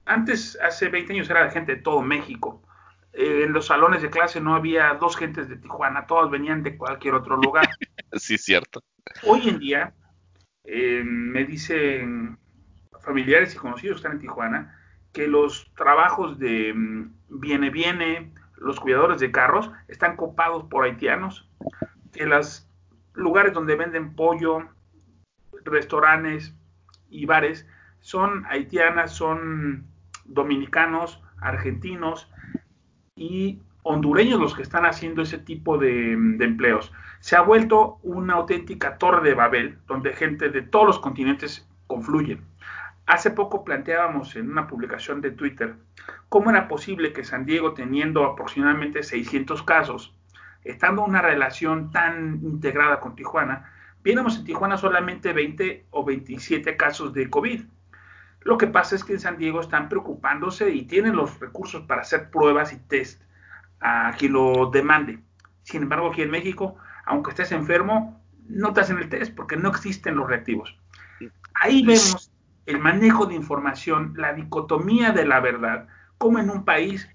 Antes, 0.04 0.58
hace 0.60 0.88
20 0.88 1.12
años, 1.12 1.30
era 1.30 1.50
gente 1.50 1.76
de 1.76 1.82
todo 1.82 2.02
México. 2.02 2.62
Eh, 3.12 3.44
en 3.44 3.52
los 3.52 3.66
salones 3.66 4.02
de 4.02 4.10
clase 4.10 4.40
no 4.40 4.54
había 4.54 4.94
dos 4.94 5.16
gentes 5.16 5.48
de 5.48 5.56
Tijuana, 5.56 6.06
todos 6.06 6.30
venían 6.30 6.62
de 6.62 6.76
cualquier 6.76 7.14
otro 7.14 7.36
lugar. 7.36 7.68
sí, 8.12 8.38
cierto. 8.38 8.82
Hoy 9.24 9.48
en 9.48 9.58
día, 9.58 9.94
eh, 10.64 11.02
me 11.04 11.44
dicen 11.44 12.38
familiares 13.00 13.54
y 13.54 13.58
conocidos 13.58 13.96
que 13.96 13.98
están 13.98 14.12
en 14.12 14.20
Tijuana, 14.20 14.81
que 15.12 15.28
los 15.28 15.70
trabajos 15.76 16.38
de 16.38 16.72
mm, 16.74 17.12
viene 17.28 17.70
viene, 17.70 18.32
los 18.56 18.80
cuidadores 18.80 19.18
de 19.20 19.32
carros, 19.32 19.70
están 19.88 20.16
copados 20.16 20.64
por 20.64 20.84
haitianos, 20.84 21.48
que 22.12 22.26
los 22.26 22.68
lugares 23.14 23.52
donde 23.52 23.76
venden 23.76 24.14
pollo, 24.14 24.68
restaurantes 25.64 26.54
y 27.08 27.26
bares 27.26 27.66
son 28.00 28.44
haitianas, 28.46 29.12
son 29.12 29.86
dominicanos, 30.24 31.22
argentinos 31.40 32.30
y 33.14 33.60
hondureños 33.82 34.40
los 34.40 34.54
que 34.54 34.62
están 34.62 34.86
haciendo 34.86 35.22
ese 35.22 35.38
tipo 35.38 35.78
de, 35.78 36.16
de, 36.16 36.44
empleos. 36.44 36.92
Se 37.20 37.36
ha 37.36 37.42
vuelto 37.42 37.98
una 38.02 38.34
auténtica 38.34 38.98
torre 38.98 39.28
de 39.28 39.34
Babel, 39.34 39.78
donde 39.86 40.14
gente 40.14 40.48
de 40.50 40.62
todos 40.62 40.86
los 40.86 40.98
continentes 41.00 41.68
confluyen. 41.86 42.40
Hace 43.12 43.30
poco 43.30 43.62
planteábamos 43.62 44.36
en 44.36 44.50
una 44.50 44.66
publicación 44.66 45.20
de 45.20 45.32
Twitter 45.32 45.74
cómo 46.30 46.48
era 46.48 46.66
posible 46.66 47.12
que 47.12 47.24
San 47.24 47.44
Diego, 47.44 47.74
teniendo 47.74 48.24
aproximadamente 48.24 49.02
600 49.02 49.62
casos, 49.64 50.16
estando 50.64 51.04
en 51.04 51.10
una 51.10 51.20
relación 51.20 51.90
tan 51.90 52.40
integrada 52.42 53.00
con 53.00 53.14
Tijuana, 53.14 53.70
viéramos 54.02 54.38
en 54.38 54.44
Tijuana 54.44 54.78
solamente 54.78 55.34
20 55.34 55.88
o 55.90 56.06
27 56.06 56.74
casos 56.78 57.12
de 57.12 57.28
COVID. 57.28 57.64
Lo 58.40 58.56
que 58.56 58.66
pasa 58.66 58.96
es 58.96 59.04
que 59.04 59.12
en 59.12 59.20
San 59.20 59.36
Diego 59.36 59.60
están 59.60 59.90
preocupándose 59.90 60.70
y 60.70 60.86
tienen 60.86 61.14
los 61.14 61.38
recursos 61.38 61.82
para 61.82 62.00
hacer 62.00 62.30
pruebas 62.30 62.72
y 62.72 62.78
test 62.78 63.20
a 63.80 64.14
quien 64.16 64.32
lo 64.32 64.70
demande. 64.70 65.18
Sin 65.64 65.82
embargo, 65.82 66.08
aquí 66.08 66.22
en 66.22 66.30
México, 66.30 66.78
aunque 67.04 67.32
estés 67.32 67.52
enfermo, 67.52 68.24
no 68.48 68.72
te 68.72 68.80
hacen 68.80 68.96
el 68.96 69.10
test 69.10 69.34
porque 69.36 69.58
no 69.58 69.68
existen 69.68 70.16
los 70.16 70.26
reactivos. 70.26 70.78
Ahí 71.60 71.84
vemos 71.84 72.31
el 72.66 72.78
manejo 72.78 73.26
de 73.26 73.34
información, 73.34 74.14
la 74.16 74.32
dicotomía 74.32 75.10
de 75.12 75.26
la 75.26 75.40
verdad, 75.40 75.88
como 76.18 76.38
en 76.38 76.50
un 76.50 76.64
país 76.64 77.08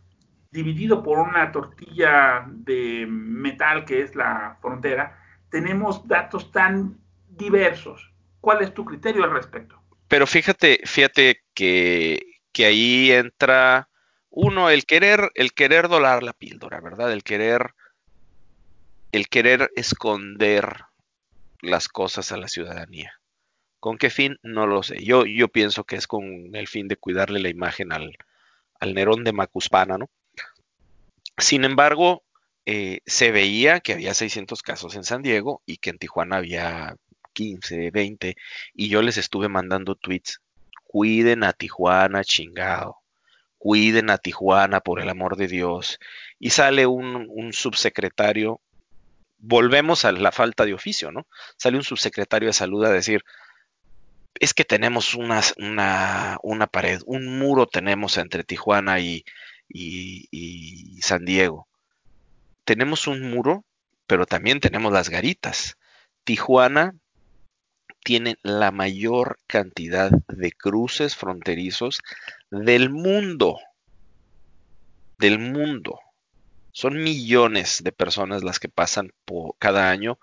dividido 0.51 1.03
por 1.03 1.19
una 1.19 1.51
tortilla 1.51 2.45
de 2.47 3.05
metal 3.07 3.85
que 3.85 4.01
es 4.01 4.15
la 4.15 4.57
frontera, 4.61 5.19
tenemos 5.49 6.07
datos 6.07 6.51
tan 6.51 6.97
diversos. 7.29 8.11
¿Cuál 8.41 8.61
es 8.61 8.73
tu 8.73 8.85
criterio 8.85 9.23
al 9.23 9.31
respecto? 9.31 9.81
Pero 10.07 10.25
fíjate, 10.25 10.81
fíjate 10.85 11.43
que, 11.53 12.21
que 12.51 12.65
ahí 12.65 13.11
entra 13.11 13.89
uno, 14.29 14.69
el 14.69 14.85
querer, 14.85 15.31
el 15.35 15.53
querer 15.53 15.87
dolar 15.87 16.23
la 16.23 16.33
píldora, 16.33 16.79
¿verdad? 16.79 17.11
El 17.11 17.23
querer, 17.23 17.73
el 19.11 19.27
querer 19.27 19.71
esconder 19.75 20.83
las 21.61 21.87
cosas 21.87 22.31
a 22.31 22.37
la 22.37 22.47
ciudadanía. 22.47 23.11
¿Con 23.79 23.97
qué 23.97 24.09
fin? 24.09 24.37
No 24.43 24.67
lo 24.67 24.83
sé. 24.83 25.03
Yo, 25.03 25.25
yo 25.25 25.49
pienso 25.49 25.83
que 25.83 25.95
es 25.95 26.07
con 26.07 26.55
el 26.55 26.67
fin 26.67 26.87
de 26.87 26.97
cuidarle 26.97 27.39
la 27.39 27.49
imagen 27.49 27.91
al, 27.91 28.17
Nerón 28.81 29.23
de 29.23 29.33
Macuspana, 29.33 29.97
¿no? 29.97 30.09
Sin 31.37 31.63
embargo, 31.65 32.23
eh, 32.65 33.01
se 33.05 33.31
veía 33.31 33.79
que 33.79 33.93
había 33.93 34.13
600 34.13 34.61
casos 34.61 34.95
en 34.95 35.03
San 35.03 35.21
Diego 35.21 35.61
y 35.65 35.77
que 35.77 35.91
en 35.91 35.99
Tijuana 35.99 36.37
había 36.37 36.95
15, 37.33 37.91
20, 37.91 38.35
y 38.73 38.89
yo 38.89 39.03
les 39.03 39.17
estuve 39.17 39.47
mandando 39.47 39.95
tweets, 39.95 40.41
cuiden 40.83 41.43
a 41.43 41.53
Tijuana, 41.53 42.23
chingado, 42.23 42.97
cuiden 43.59 44.09
a 44.09 44.17
Tijuana 44.17 44.79
por 44.79 44.99
el 44.99 45.09
amor 45.09 45.37
de 45.37 45.47
Dios. 45.47 45.99
Y 46.39 46.49
sale 46.49 46.87
un, 46.87 47.27
un 47.29 47.53
subsecretario, 47.53 48.61
volvemos 49.37 50.05
a 50.05 50.11
la 50.11 50.31
falta 50.31 50.65
de 50.65 50.73
oficio, 50.73 51.11
¿no? 51.11 51.27
Sale 51.57 51.77
un 51.77 51.83
subsecretario 51.83 52.49
de 52.49 52.53
salud 52.53 52.83
a 52.85 52.91
decir, 52.91 53.23
es 54.39 54.53
que 54.53 54.65
tenemos 54.65 55.13
una, 55.15 55.41
una, 55.57 56.37
una, 56.43 56.67
pared, 56.67 57.01
un 57.05 57.39
muro 57.39 57.67
tenemos 57.67 58.17
entre 58.17 58.43
Tijuana 58.43 58.99
y, 58.99 59.23
y, 59.69 60.99
San 61.01 61.25
Diego. 61.25 61.67
Tenemos 62.65 63.07
un 63.07 63.29
muro, 63.29 63.63
pero 64.07 64.25
también 64.25 64.59
tenemos 64.59 64.91
las 64.91 65.09
garitas. 65.09 65.77
Tijuana 66.23 66.95
tiene 68.03 68.37
la 68.41 68.71
mayor 68.71 69.37
cantidad 69.47 70.11
de 70.27 70.51
cruces 70.51 71.15
fronterizos 71.15 72.01
del 72.51 72.89
mundo. 72.89 73.59
Del 75.17 75.39
mundo. 75.39 75.99
Son 76.71 77.01
millones 77.01 77.81
de 77.83 77.91
personas 77.91 78.43
las 78.43 78.59
que 78.59 78.69
pasan 78.69 79.11
por 79.25 79.55
cada 79.57 79.89
año 79.89 80.19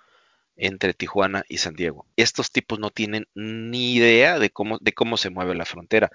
entre 0.56 0.94
Tijuana 0.94 1.44
y 1.48 1.58
San 1.58 1.74
Diego. 1.74 2.06
Estos 2.16 2.50
tipos 2.50 2.78
no 2.78 2.90
tienen 2.90 3.26
ni 3.34 3.94
idea 3.94 4.38
de 4.38 4.50
cómo, 4.50 4.78
de 4.80 4.92
cómo 4.92 5.16
se 5.16 5.30
mueve 5.30 5.54
la 5.54 5.64
frontera. 5.64 6.10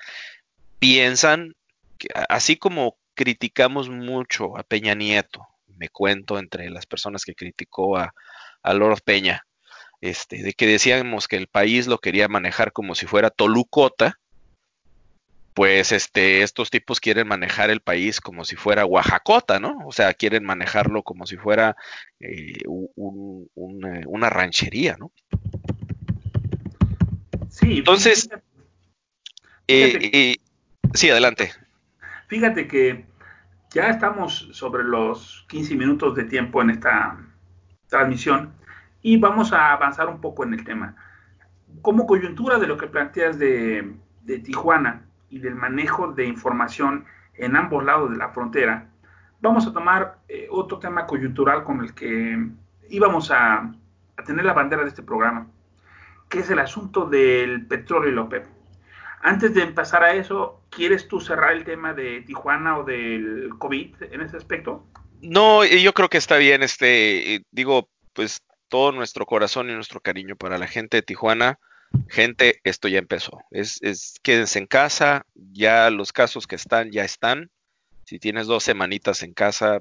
Piensan 0.80 1.56
que 1.98 2.08
así 2.30 2.56
como 2.56 2.98
criticamos 3.14 3.90
mucho 3.90 4.58
a 4.58 4.64
Peña 4.64 4.96
Nieto, 4.96 5.46
me 5.78 5.90
cuento 5.90 6.40
entre 6.40 6.70
las 6.70 6.86
personas 6.86 7.24
que 7.24 7.36
criticó 7.36 7.98
a, 7.98 8.14
a 8.64 8.74
Lord 8.74 9.02
Peña, 9.04 9.46
este, 10.02 10.42
de 10.42 10.54
que 10.54 10.68
decíamos 10.68 11.28
que 11.28 11.36
el 11.36 11.48
país 11.48 11.88
lo 11.88 12.00
quería 12.00 12.28
manejar 12.28 12.72
como 12.72 12.96
si 12.96 13.06
fuera 13.06 13.30
Tolucota, 13.30 14.20
pues 15.60 15.92
este, 15.92 16.42
estos 16.42 16.70
tipos 16.70 17.02
quieren 17.02 17.28
manejar 17.28 17.70
el 17.70 17.82
país 17.82 18.22
como 18.22 18.46
si 18.46 18.56
fuera 18.56 18.86
Oaxacota, 18.86 19.60
¿no? 19.60 19.80
O 19.86 19.92
sea, 19.92 20.14
quieren 20.14 20.46
manejarlo 20.46 21.04
como 21.04 21.26
si 21.26 21.36
fuera 21.36 21.76
eh, 22.22 22.64
una, 22.66 24.30
ranchería, 24.30 24.96
¿no? 24.98 25.12
Sí. 27.50 27.80
Entonces, 27.80 28.30
eh, 29.68 30.10
eh, 30.14 30.36
sí, 30.94 31.10
adelante. 31.10 31.52
Fíjate 32.28 32.66
que 32.66 33.04
ya 33.70 33.90
estamos 33.90 34.48
sobre 34.54 34.86
los 34.86 35.46
15 35.50 35.76
minutos 35.76 36.16
de 36.16 36.24
tiempo 36.24 36.62
en 36.62 36.70
esta 36.70 37.18
transmisión 37.90 38.54
y 39.02 39.18
vamos 39.18 39.52
a 39.52 39.74
avanzar 39.74 40.08
un 40.08 40.22
poco 40.22 40.46
en 40.46 40.54
el 40.54 40.64
tema. 40.64 40.96
Como 41.82 42.08
coyuntura 42.08 42.60
de 42.60 42.68
lo 42.68 42.78
que 42.78 42.88
planteas 42.88 43.38
de, 43.38 43.96
Tijuana 44.46 45.09
y 45.30 45.40
del 45.40 45.56
manejo 45.56 46.12
de 46.12 46.26
información 46.26 47.06
en 47.36 47.56
ambos 47.56 47.84
lados 47.84 48.12
de 48.12 48.18
la 48.18 48.30
frontera, 48.30 48.90
vamos 49.40 49.66
a 49.68 49.74
tomar 49.74 50.20
eh, 50.28 50.48
otro 50.50 50.80
tema 50.80 51.06
coyuntural 51.06 51.64
con 51.64 51.82
el 51.82 51.94
que 51.94 52.38
íbamos 52.90 53.32
a, 53.32 53.72
a, 54.18 54.24
tener 54.26 54.46
la 54.46 54.54
bandera 54.54 54.84
de 54.84 54.90
este 54.90 55.04
programa, 55.04 55.48
que 56.28 56.40
es 56.40 56.50
el 56.50 56.60
asunto 56.60 57.06
del 57.06 57.66
petróleo 57.68 58.12
y 58.12 58.16
la 58.16 58.22
OPEP. 58.22 58.46
Antes 59.22 59.54
de 59.54 59.64
empezar 59.64 60.04
a 60.04 60.14
eso, 60.14 60.62
¿quieres 60.70 61.08
tú 61.08 61.20
cerrar 61.20 61.54
el 61.54 61.66
tema 61.66 61.94
de 61.94 62.22
Tijuana 62.22 62.78
o 62.78 62.84
del 62.84 63.50
COVID 63.58 63.96
en 64.12 64.22
ese 64.22 64.38
aspecto? 64.38 64.86
No, 65.22 65.66
yo 65.66 65.94
creo 65.94 66.10
que 66.10 66.18
está 66.18 66.38
bien, 66.38 66.64
este, 66.64 67.44
digo, 67.52 67.90
pues 68.14 68.42
todo 68.70 68.92
nuestro 68.92 69.26
corazón 69.26 69.70
y 69.70 69.74
nuestro 69.74 70.00
cariño 70.00 70.36
para 70.38 70.58
la 70.58 70.68
gente 70.68 70.98
de 70.98 71.04
Tijuana. 71.04 71.60
Gente, 72.08 72.60
esto 72.64 72.88
ya 72.88 73.00
empezó. 73.00 73.40
Es, 73.52 73.80
es, 73.82 74.16
quédense 74.22 74.60
en 74.60 74.68
casa, 74.68 75.26
ya 75.36 75.90
los 75.90 76.14
casos 76.14 76.48
que 76.48 76.56
están, 76.56 76.92
ya 76.92 77.04
están. 77.04 77.50
Si 78.06 78.20
tienes 78.20 78.48
dos 78.48 78.64
semanitas 78.64 79.24
en 79.24 79.34
casa, 79.34 79.80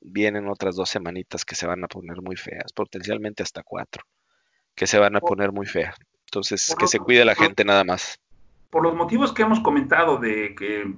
vienen 0.00 0.48
otras 0.48 0.76
dos 0.76 0.90
semanitas 0.90 1.44
que 1.44 1.54
se 1.54 1.66
van 1.66 1.82
a 1.82 1.88
poner 1.88 2.20
muy 2.22 2.36
feas, 2.36 2.72
potencialmente 2.72 3.42
hasta 3.42 3.62
cuatro, 3.62 4.04
que 4.74 4.86
se 4.86 4.98
van 4.98 5.16
a 5.16 5.20
poner 5.20 5.52
muy 5.52 5.66
feas. 5.66 5.96
Entonces, 6.26 6.74
que 6.78 6.86
se 6.86 6.98
cuide 6.98 7.24
la 7.24 7.34
gente 7.34 7.64
nada 7.64 7.84
más. 7.84 8.20
Por 8.70 8.82
los 8.82 8.94
motivos 8.94 9.32
que 9.32 9.42
hemos 9.42 9.60
comentado 9.60 10.18
de 10.18 10.54
que, 10.56 10.92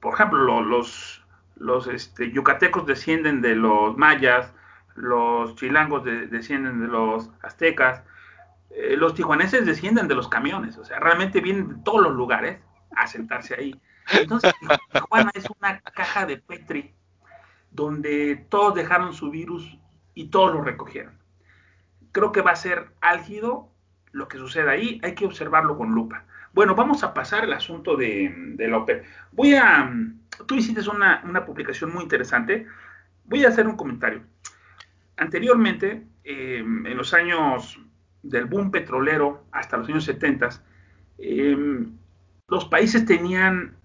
por 0.00 0.14
ejemplo, 0.14 0.62
los, 0.62 1.24
los 1.56 1.86
este, 1.86 2.30
yucatecos 2.30 2.86
descienden 2.86 3.40
de 3.40 3.56
los 3.56 3.96
mayas, 3.96 4.52
los 4.94 5.54
chilangos 5.56 6.04
descienden 6.04 6.80
de 6.80 6.88
los 6.88 7.30
aztecas, 7.42 8.02
eh, 8.74 8.96
los 8.96 9.14
tijuaneses 9.14 9.66
descienden 9.66 10.08
de 10.08 10.14
los 10.14 10.28
camiones, 10.28 10.78
o 10.78 10.84
sea, 10.84 10.98
realmente 10.98 11.40
vienen 11.40 11.68
de 11.68 11.74
todos 11.84 12.02
los 12.02 12.14
lugares 12.14 12.58
a 12.96 13.06
sentarse 13.06 13.54
ahí. 13.54 13.80
Entonces, 14.12 14.52
Tijuana 14.92 15.30
es 15.34 15.46
una 15.58 15.80
caja 15.80 16.26
de 16.26 16.38
Petri 16.38 16.94
donde 17.70 18.46
todos 18.48 18.74
dejaron 18.74 19.14
su 19.14 19.30
virus 19.30 19.78
y 20.14 20.28
todos 20.28 20.54
lo 20.54 20.62
recogieron. 20.62 21.18
Creo 22.12 22.32
que 22.32 22.42
va 22.42 22.52
a 22.52 22.56
ser 22.56 22.92
álgido 23.00 23.70
lo 24.12 24.28
que 24.28 24.38
suceda 24.38 24.72
ahí, 24.72 25.00
hay 25.02 25.14
que 25.14 25.24
observarlo 25.24 25.76
con 25.76 25.92
lupa. 25.92 26.26
Bueno, 26.52 26.74
vamos 26.74 27.02
a 27.02 27.14
pasar 27.14 27.44
al 27.44 27.52
asunto 27.54 27.96
de, 27.96 28.30
de 28.56 28.68
la 28.68 28.78
OPEP. 28.78 29.04
Voy 29.32 29.54
a, 29.54 29.90
tú 30.46 30.54
hiciste 30.54 30.88
una, 30.90 31.22
una, 31.24 31.46
publicación 31.46 31.92
muy 31.94 32.02
interesante, 32.02 32.66
voy 33.24 33.44
a 33.44 33.48
hacer 33.48 33.66
un 33.66 33.76
comentario. 33.76 34.22
Anteriormente, 35.16 36.06
eh, 36.24 36.58
en 36.58 36.96
los 36.96 37.14
años 37.14 37.80
del 38.22 38.46
boom 38.46 38.70
petrolero 38.70 39.44
hasta 39.52 39.76
los 39.76 39.88
años 39.88 40.04
70, 40.04 40.48
eh, 41.18 41.86
los 42.48 42.64
países 42.66 43.04
tenían 43.04 43.76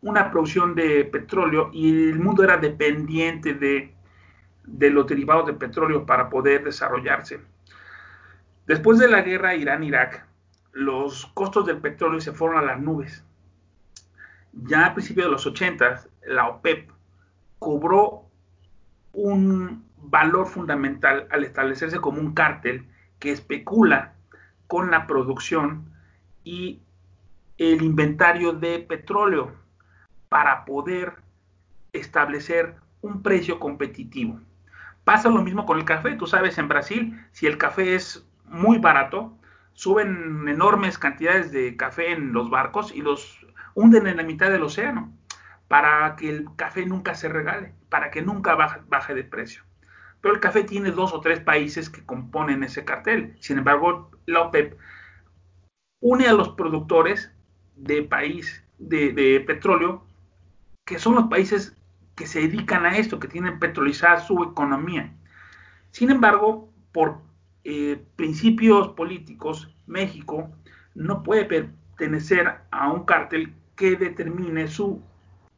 una 0.00 0.30
producción 0.30 0.74
de 0.74 1.04
petróleo 1.04 1.70
y 1.72 2.10
el 2.10 2.18
mundo 2.18 2.42
era 2.42 2.56
dependiente 2.56 3.54
de, 3.54 3.94
de 4.64 4.90
los 4.90 5.06
derivados 5.06 5.46
de 5.46 5.54
petróleo 5.54 6.04
para 6.04 6.28
poder 6.28 6.64
desarrollarse. 6.64 7.40
Después 8.66 8.98
de 8.98 9.08
la 9.08 9.22
guerra 9.22 9.54
Irán-Irak, 9.54 10.26
los 10.72 11.26
costos 11.34 11.66
del 11.66 11.78
petróleo 11.78 12.20
se 12.20 12.32
fueron 12.32 12.58
a 12.58 12.66
las 12.66 12.80
nubes. 12.80 13.24
Ya 14.52 14.86
a 14.86 14.94
principios 14.94 15.26
de 15.26 15.32
los 15.32 15.46
80, 15.46 16.04
la 16.26 16.48
OPEP 16.48 16.90
cobró 17.58 18.26
un 19.12 19.84
valor 19.96 20.46
fundamental 20.46 21.26
al 21.30 21.44
establecerse 21.44 22.00
como 22.00 22.20
un 22.20 22.34
cártel 22.34 22.86
que 23.22 23.30
especula 23.30 24.14
con 24.66 24.90
la 24.90 25.06
producción 25.06 25.88
y 26.42 26.82
el 27.56 27.80
inventario 27.82 28.52
de 28.52 28.80
petróleo 28.80 29.52
para 30.28 30.64
poder 30.64 31.14
establecer 31.92 32.74
un 33.00 33.22
precio 33.22 33.60
competitivo. 33.60 34.40
Pasa 35.04 35.28
lo 35.28 35.40
mismo 35.40 35.66
con 35.66 35.78
el 35.78 35.84
café. 35.84 36.16
Tú 36.16 36.26
sabes, 36.26 36.58
en 36.58 36.66
Brasil, 36.66 37.16
si 37.30 37.46
el 37.46 37.58
café 37.58 37.94
es 37.94 38.26
muy 38.44 38.78
barato, 38.78 39.38
suben 39.72 40.48
enormes 40.48 40.98
cantidades 40.98 41.52
de 41.52 41.76
café 41.76 42.10
en 42.10 42.32
los 42.32 42.50
barcos 42.50 42.92
y 42.92 43.02
los 43.02 43.46
hunden 43.74 44.08
en 44.08 44.16
la 44.16 44.24
mitad 44.24 44.50
del 44.50 44.64
océano 44.64 45.12
para 45.68 46.16
que 46.16 46.28
el 46.28 46.48
café 46.56 46.86
nunca 46.86 47.14
se 47.14 47.28
regale, 47.28 47.72
para 47.88 48.10
que 48.10 48.20
nunca 48.20 48.56
baje, 48.56 49.14
de 49.14 49.22
precio. 49.22 49.62
Pero 50.22 50.34
el 50.34 50.40
café 50.40 50.64
tiene 50.64 50.90
dos 50.90 51.12
o 51.12 51.20
tres 51.20 51.40
países 51.40 51.90
que 51.90 52.06
componen 52.06 52.64
ese 52.64 52.84
cartel. 52.84 53.36
Sin 53.40 53.58
embargo, 53.58 54.10
la 54.24 54.40
OPEP 54.40 54.78
une 56.00 56.26
a 56.26 56.32
los 56.32 56.50
productores 56.50 57.30
de 57.76 58.02
país 58.02 58.64
de, 58.78 59.12
de 59.12 59.40
petróleo 59.40 60.06
que 60.84 60.98
son 60.98 61.14
los 61.14 61.28
países 61.28 61.76
que 62.14 62.26
se 62.26 62.40
dedican 62.40 62.86
a 62.86 62.96
esto, 62.96 63.18
que 63.18 63.28
tienen 63.28 63.58
petrolizada 63.58 64.20
su 64.20 64.42
economía. 64.42 65.12
Sin 65.90 66.10
embargo, 66.10 66.72
por 66.92 67.20
eh, 67.64 68.04
principios 68.16 68.88
políticos, 68.88 69.74
México 69.86 70.50
no 70.94 71.22
puede 71.22 71.44
pertenecer 71.44 72.60
a 72.70 72.90
un 72.90 73.04
cártel 73.04 73.54
que 73.76 73.96
determine 73.96 74.68
su 74.68 75.02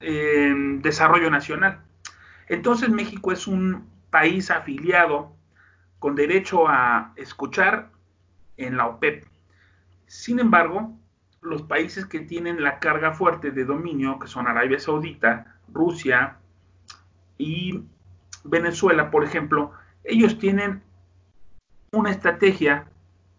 eh, 0.01 0.53
desarrollo 0.81 1.31
nacional. 1.31 1.81
Entonces 2.49 2.91
México 2.91 3.33
es 3.33 3.47
un 3.47 3.89
país 4.15 4.49
afiliado 4.53 5.35
con 5.99 6.15
derecho 6.15 6.69
a 6.69 7.13
escuchar 7.17 7.91
en 8.57 8.77
la 8.77 8.87
OPEP. 8.87 9.25
Sin 10.07 10.39
embargo, 10.39 10.97
los 11.41 11.63
países 11.63 12.07
que 12.07 12.21
tienen 12.21 12.63
la 12.63 12.79
carga 12.79 13.11
fuerte 13.11 13.51
de 13.51 13.65
dominio, 13.65 14.21
que 14.21 14.29
son 14.29 14.47
Arabia 14.47 14.79
Saudita, 14.79 15.57
Rusia 15.67 16.37
y 17.39 17.83
Venezuela, 18.45 19.11
por 19.11 19.25
ejemplo, 19.25 19.73
ellos 20.05 20.39
tienen 20.39 20.81
una 21.91 22.13
estrategia 22.13 22.87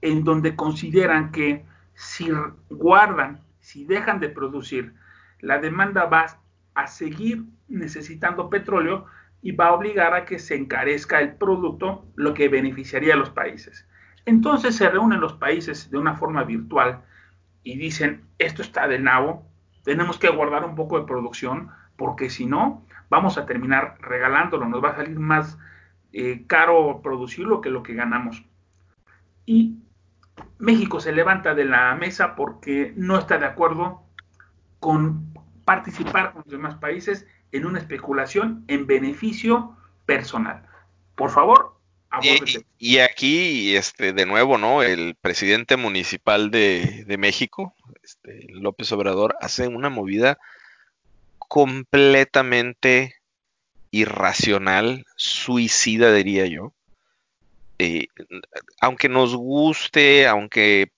en 0.02 0.26
donde 0.26 0.58
consideran 0.58 1.32
que 1.32 1.66
si 1.94 2.28
guardan, 2.70 3.40
si 3.62 3.86
dejan 3.86 4.20
de 4.20 4.28
producir, 4.28 4.94
la 5.40 5.60
demanda 5.60 6.04
va 6.04 6.38
a 6.74 6.88
seguir 6.88 7.46
necesitando 7.70 8.50
petróleo 8.50 9.06
y 9.46 9.52
va 9.52 9.68
a 9.68 9.74
obligar 9.74 10.16
a 10.16 10.26
que 10.26 10.40
se 10.40 10.56
encarezca 10.56 11.20
el 11.20 11.36
producto, 11.36 12.04
lo 12.16 12.34
que 12.34 12.50
beneficiaría 12.50 13.14
a 13.14 13.18
los 13.18 13.30
países. 13.30 13.88
Entonces 14.26 14.76
se 14.76 14.90
reúnen 14.90 15.22
los 15.22 15.34
países 15.34 15.92
de 15.92 16.00
una 16.00 16.16
forma 16.16 16.44
virtual 16.46 17.04
y 17.62 17.78
dicen, 17.78 18.26
esto 18.40 18.64
está 18.64 18.88
de 18.88 18.98
nabo, 18.98 19.48
tenemos 19.84 20.18
que 20.18 20.30
guardar 20.30 20.66
un 20.66 20.74
poco 20.74 21.00
de 21.00 21.06
producción, 21.06 21.70
porque 21.96 22.32
si 22.32 22.48
no, 22.48 22.88
vamos 23.12 23.38
a 23.38 23.46
terminar 23.46 24.00
regalándolo, 24.02 24.68
nos 24.68 24.84
va 24.84 24.90
a 24.90 24.96
salir 24.96 25.20
más 25.20 25.60
eh, 26.12 26.46
caro 26.48 27.02
producirlo 27.04 27.62
que 27.62 27.70
lo 27.70 27.84
que 27.84 27.94
ganamos. 27.94 28.44
Y 29.46 29.78
México 30.58 31.00
se 31.00 31.12
levanta 31.12 31.54
de 31.54 31.66
la 31.66 31.94
mesa 31.94 32.36
porque 32.36 32.94
no 32.98 33.20
está 33.20 33.38
de 33.38 33.46
acuerdo 33.46 34.02
con 34.80 35.36
participar 35.66 36.34
con 36.34 36.42
los 36.46 36.52
demás 36.52 36.76
países 36.78 37.28
en 37.56 37.66
una 37.66 37.80
especulación 37.80 38.66
en 38.68 38.86
beneficio 38.86 39.78
personal. 40.06 40.68
Por 41.16 41.30
favor, 41.32 41.76
y, 42.78 43.00
aquí, 43.00 43.76
este, 43.76 44.14
de 44.14 44.26
nuevo, 44.26 44.58
¿no? 44.58 44.84
El 44.84 45.16
presidente 45.16 45.76
municipal 45.76 46.50
de, 46.50 47.04
México, 47.20 47.74
este, 48.04 48.48
López 48.52 48.92
Obrador, 48.94 49.36
hace 49.42 49.68
una 49.68 49.90
movida 49.90 50.38
completamente 51.40 53.16
irracional, 53.92 55.06
suicida, 55.18 56.14
diría 56.14 56.46
yo. 56.46 56.74
Eh, 57.80 58.08
aunque 58.80 59.10
nos 59.10 59.36
guste, 59.36 60.28
aunque 60.28 60.92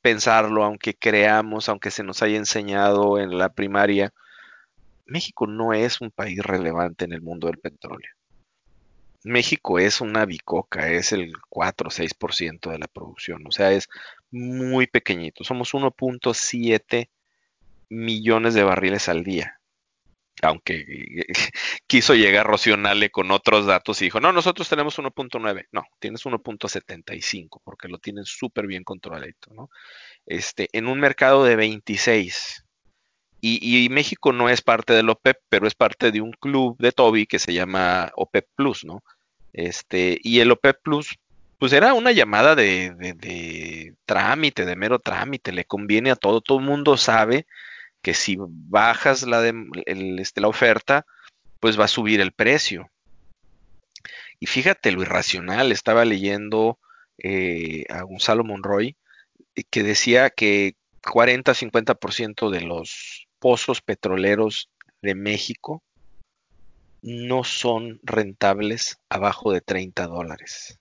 pensarlo, 0.00 0.62
aunque 0.62 0.94
creamos, 0.94 1.68
aunque 1.68 1.90
se 1.90 2.04
nos 2.04 2.22
haya 2.22 2.36
enseñado 2.36 3.18
en 3.18 3.38
la 3.38 3.48
primaria, 3.48 4.12
México 5.08 5.46
no 5.46 5.72
es 5.72 6.00
un 6.00 6.10
país 6.10 6.38
relevante 6.38 7.04
en 7.04 7.12
el 7.12 7.22
mundo 7.22 7.48
del 7.48 7.58
petróleo. 7.58 8.10
México 9.24 9.78
es 9.78 10.00
una 10.00 10.24
bicoca, 10.24 10.90
es 10.90 11.12
el 11.12 11.32
4 11.48 11.88
o 11.88 11.90
6% 11.90 12.70
de 12.70 12.78
la 12.78 12.86
producción, 12.86 13.44
o 13.46 13.50
sea, 13.50 13.72
es 13.72 13.88
muy 14.30 14.86
pequeñito. 14.86 15.44
Somos 15.44 15.74
1.7 15.74 17.08
millones 17.88 18.54
de 18.54 18.62
barriles 18.62 19.08
al 19.08 19.24
día. 19.24 19.60
Aunque 20.42 21.26
quiso 21.86 22.14
llegar 22.14 22.46
Rocionale 22.46 23.10
con 23.10 23.30
otros 23.32 23.66
datos 23.66 24.00
y 24.00 24.06
dijo, 24.06 24.20
no, 24.20 24.32
nosotros 24.32 24.68
tenemos 24.68 24.98
1.9. 24.98 25.66
No, 25.72 25.84
tienes 25.98 26.24
1.75 26.24 27.60
porque 27.64 27.88
lo 27.88 27.98
tienen 27.98 28.24
súper 28.24 28.66
bien 28.68 28.84
controladito, 28.84 29.52
¿no? 29.52 29.68
Este, 30.26 30.68
en 30.72 30.86
un 30.86 31.00
mercado 31.00 31.44
de 31.44 31.56
26. 31.56 32.67
Y, 33.40 33.84
y, 33.84 33.88
México 33.88 34.32
no 34.32 34.48
es 34.48 34.62
parte 34.62 34.92
del 34.94 35.10
OPEP, 35.10 35.38
pero 35.48 35.68
es 35.68 35.74
parte 35.74 36.10
de 36.10 36.20
un 36.20 36.32
club 36.32 36.76
de 36.78 36.90
Toby 36.90 37.26
que 37.26 37.38
se 37.38 37.54
llama 37.54 38.10
OPEP 38.16 38.46
Plus, 38.56 38.84
¿no? 38.84 39.04
Este, 39.52 40.18
y 40.22 40.40
el 40.40 40.50
OPEP 40.50 40.82
Plus, 40.82 41.18
pues 41.58 41.72
era 41.72 41.94
una 41.94 42.12
llamada 42.12 42.54
de, 42.54 43.94
trámite, 44.06 44.64
de 44.64 44.76
mero 44.76 44.98
trámite, 44.98 45.52
le 45.52 45.64
conviene 45.64 46.10
a 46.10 46.16
todo, 46.16 46.40
todo 46.40 46.58
el 46.58 46.64
mundo 46.64 46.96
sabe 46.96 47.46
que 48.02 48.14
si 48.14 48.36
bajas 48.38 49.24
la, 49.24 49.52
este, 49.86 50.40
la 50.40 50.48
oferta, 50.48 51.06
pues 51.60 51.78
va 51.78 51.84
a 51.84 51.88
subir 51.88 52.20
el 52.20 52.32
precio. 52.32 52.90
Y 54.40 54.46
fíjate 54.46 54.92
lo 54.92 55.02
irracional, 55.02 55.72
estaba 55.72 56.04
leyendo 56.04 56.78
eh, 57.18 57.84
a 57.88 58.02
Gonzalo 58.02 58.44
Monroy 58.44 58.96
eh, 59.56 59.64
que 59.68 59.82
decía 59.82 60.30
que 60.30 60.76
40-50% 61.02 62.50
de 62.50 62.60
los 62.60 63.17
pozos 63.38 63.80
petroleros 63.80 64.70
de 65.02 65.14
México 65.14 65.82
no 67.02 67.44
son 67.44 68.00
rentables 68.02 68.98
abajo 69.08 69.52
de 69.52 69.60
30 69.60 70.06
dólares. 70.06 70.78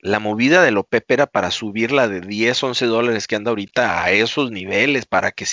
La 0.00 0.20
movida 0.20 0.62
de 0.62 0.76
OPEP 0.76 1.10
era 1.10 1.26
para 1.26 1.50
subirla 1.50 2.06
de 2.06 2.20
10, 2.20 2.62
11 2.62 2.86
dólares 2.86 3.26
que 3.26 3.34
anda 3.34 3.50
ahorita 3.50 4.04
a 4.04 4.12
esos 4.12 4.52
niveles, 4.52 5.06
para 5.06 5.32
que 5.32 5.46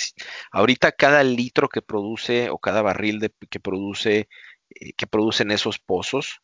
ahorita 0.52 0.92
cada 0.92 1.24
litro 1.24 1.68
que 1.68 1.82
produce 1.82 2.50
o 2.50 2.58
cada 2.58 2.82
barril 2.82 3.32
que 3.50 3.58
produce 3.58 4.28
eh, 4.70 4.92
que 4.92 5.06
producen 5.06 5.50
esos 5.50 5.78
pozos, 5.78 6.40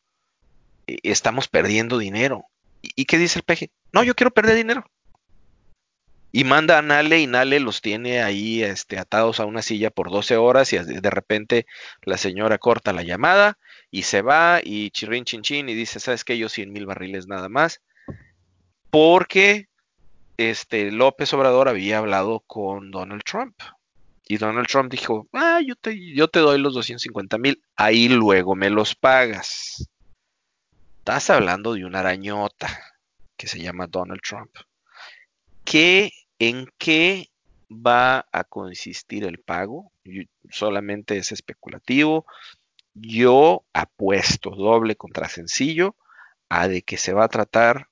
eh, 0.87 0.99
estamos 1.03 1.49
perdiendo 1.49 1.99
dinero. 1.99 2.45
¿Y, 2.83 3.05
qué 3.05 3.19
dice 3.19 3.39
el 3.39 3.45
peje? 3.45 3.71
No, 3.93 4.03
yo 4.03 4.15
quiero 4.15 4.31
perder 4.31 4.57
dinero. 4.57 4.85
Y 6.33 6.45
manda 6.45 6.79
a 6.79 6.83
Nale 6.83 7.21
y 7.21 7.27
Nale 7.27 7.59
los 7.61 7.81
tiene 7.81 8.23
ahí 8.23 8.63
este, 8.63 8.99
atados 8.99 9.41
a 9.41 9.47
una 9.47 9.63
silla 9.63 9.91
por 9.91 10.11
12 10.11 10.37
horas 10.37 10.73
y 10.73 10.79
de 10.79 11.11
repente 11.11 11.67
la 12.03 12.17
señora 12.17 12.59
corta 12.59 12.93
la 12.93 13.03
llamada 13.03 13.59
y 13.91 14.03
se 14.03 14.23
va 14.23 14.61
y 14.63 14.91
chirrin 14.91 15.25
chin 15.25 15.43
chin 15.43 15.69
y 15.69 15.75
dice, 15.75 15.99
¿sabes 15.99 16.25
qué? 16.25 16.39
Yo 16.39 16.49
100 16.49 16.73
mil 16.73 16.87
barriles 16.87 17.27
nada 17.27 17.49
más. 17.49 17.83
Porque 18.91 19.69
este, 20.37 20.91
López 20.91 21.33
Obrador 21.35 21.69
había 21.69 21.99
hablado 21.99 22.41
con 22.47 22.91
Donald 22.91 23.23
Trump. 23.25 23.55
Y 24.27 24.37
Donald 24.37 24.69
Trump 24.69 24.91
dijo, 24.93 25.29
ah, 25.33 25.61
yo 25.67 25.75
te, 25.75 26.15
yo 26.15 26.29
te 26.29 26.39
doy 26.39 26.61
los 26.61 26.73
250 26.75 27.37
mil, 27.37 27.61
ahí 27.75 28.09
luego 28.09 28.55
me 28.55 28.71
los 28.71 28.95
pagas. 28.95 29.91
Estás 30.99 31.31
hablando 31.31 31.75
de 31.75 31.85
una 31.85 31.99
arañota 31.99 32.69
que 33.37 33.49
se 33.49 33.59
llama 33.61 33.89
Donald 33.89 34.21
Trump. 34.23 34.51
¿Qué, 35.65 36.13
¿En 36.41 36.67
qué 36.79 37.31
va 37.71 38.27
a 38.33 38.45
consistir 38.45 39.25
el 39.25 39.39
pago? 39.39 39.93
solamente 40.51 41.19
es 41.19 41.31
especulativo. 41.31 42.27
Yo 42.95 43.65
apuesto 43.73 44.51
doble 44.51 44.97
contra 44.97 45.29
sencillo 45.29 45.95
a 46.49 46.67
de 46.67 46.83
que 46.83 46.97
se 46.97 47.13
va 47.13 47.25
a 47.25 47.29
tratar 47.29 47.89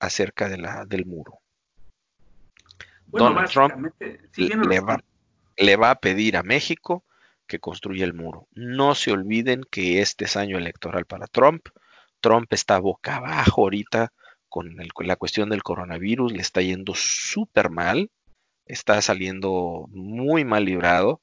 acerca 0.00 0.48
de 0.48 0.56
la, 0.56 0.84
del 0.86 1.06
muro. 1.06 1.38
Donald 3.06 3.48
Trump 3.48 3.94
le 4.36 4.80
va, 4.80 4.98
le 5.56 5.76
va 5.76 5.90
a 5.90 6.00
pedir 6.00 6.36
a 6.36 6.42
México 6.42 7.04
que 7.46 7.60
construya 7.60 8.04
el 8.04 8.14
muro. 8.14 8.48
No 8.54 8.96
se 8.96 9.12
olviden 9.12 9.62
que 9.70 10.00
este 10.00 10.24
es 10.24 10.36
año 10.36 10.58
electoral 10.58 11.04
para 11.04 11.28
Trump. 11.28 11.68
Trump 12.20 12.52
está 12.52 12.80
boca 12.80 13.16
abajo 13.16 13.62
ahorita 13.62 14.12
con, 14.52 14.76
la 14.76 15.16
cuestión 15.16 15.48
del 15.48 15.62
coronavirus, 15.62 16.30
le 16.30 16.42
está 16.42 16.60
yendo 16.60 16.92
súper 16.94 17.70
mal, 17.70 18.10
está 18.66 19.00
saliendo 19.00 19.88
muy 19.88 20.44
mal 20.44 20.66
librado. 20.66 21.22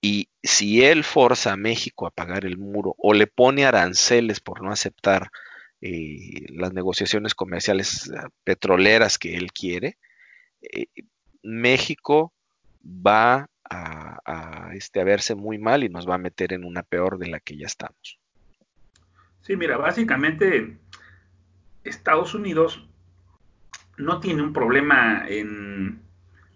Y 0.00 0.28
si 0.40 0.84
él 0.84 1.02
forza 1.02 1.52
a 1.52 1.56
México 1.56 2.06
a 2.06 2.12
pagar 2.12 2.46
el 2.46 2.58
muro 2.58 2.94
o 2.96 3.12
le 3.12 3.26
pone 3.26 3.66
aranceles 3.66 4.38
por 4.38 4.62
no 4.62 4.70
aceptar 4.70 5.32
eh, 5.80 6.46
las 6.50 6.72
negociaciones 6.72 7.34
comerciales 7.34 8.08
eh, 8.08 8.28
petroleras 8.44 9.18
que 9.18 9.36
él 9.36 9.52
quiere, 9.52 9.96
eh, 10.62 10.86
México 11.42 12.32
va 12.84 13.50
a, 13.68 14.70
este, 14.74 15.00
a 15.00 15.04
verse 15.04 15.34
muy 15.34 15.58
mal 15.58 15.82
y 15.82 15.88
nos 15.88 16.08
va 16.08 16.14
a 16.14 16.18
meter 16.18 16.52
en 16.52 16.64
una 16.64 16.84
peor 16.84 17.18
de 17.18 17.26
la 17.26 17.40
que 17.40 17.56
ya 17.56 17.66
estamos. 17.66 18.20
Sí, 19.42 19.56
mira, 19.56 19.76
básicamente 19.76 20.78
Estados 21.84 22.34
Unidos 22.34 22.86
no 23.96 24.20
tiene 24.20 24.42
un 24.42 24.52
problema 24.52 25.24
en 25.28 26.00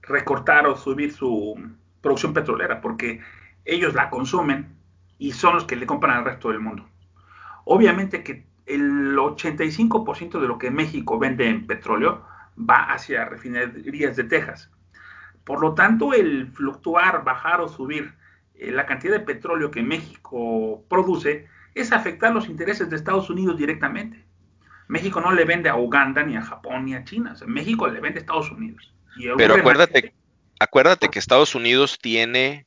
recortar 0.03 0.67
o 0.67 0.77
subir 0.77 1.13
su 1.13 1.55
producción 2.01 2.35
petrolera 2.35 2.81
porque 2.81 3.21
ellos 3.65 3.95
la 3.95 4.11
consumen 4.11 4.77
y 5.19 5.33
son 5.33 5.55
los 5.55 5.65
que 5.65 5.77
le 5.77 5.87
compran 5.87 6.19
al 6.19 6.25
resto 6.25 6.49
del 6.51 6.61
mundo. 6.61 6.87
Obviamente 7.65 8.23
que 8.23 8.45
el 8.67 9.17
85% 9.17 10.41
de 10.41 10.49
lo 10.49 10.59
que 10.59 10.71
México 10.71 11.19
vende 11.19 11.49
en 11.49 11.67
petróleo 11.67 12.25
va 12.59 12.93
hacia 12.93 13.25
refinerías 13.25 14.17
de 14.17 14.25
Texas. 14.25 14.71
Por 15.45 15.61
lo 15.61 15.75
tanto, 15.75 16.15
el 16.15 16.49
fluctuar, 16.53 17.25
bajar 17.25 17.61
o 17.61 17.69
subir 17.69 18.15
eh, 18.55 18.71
la 18.71 18.87
cantidad 18.87 19.13
de 19.13 19.21
petróleo 19.21 19.71
que 19.71 19.83
México 19.83 20.83
produce 20.89 21.49
es 21.75 21.93
afectar 21.93 22.33
los 22.33 22.49
intereses 22.49 22.89
de 22.89 22.97
Estados 22.97 23.29
Unidos 23.29 23.59
directamente. 23.59 24.25
México 24.89 25.21
no 25.21 25.33
le 25.33 25.45
vende 25.45 25.69
a 25.69 25.77
Uganda, 25.77 26.23
ni 26.23 26.37
a 26.37 26.43
Japón, 26.43 26.85
ni 26.85 26.95
a 26.95 27.05
China. 27.05 27.35
México 27.47 27.89
le 27.89 28.01
vende 28.01 28.19
a 28.19 28.21
Estados 28.21 28.51
Unidos. 28.51 28.93
Pero 29.37 29.55
acuérdate, 29.55 30.15
acuérdate 30.59 31.09
que 31.09 31.19
Estados 31.19 31.55
Unidos 31.55 31.99
tiene, 32.01 32.67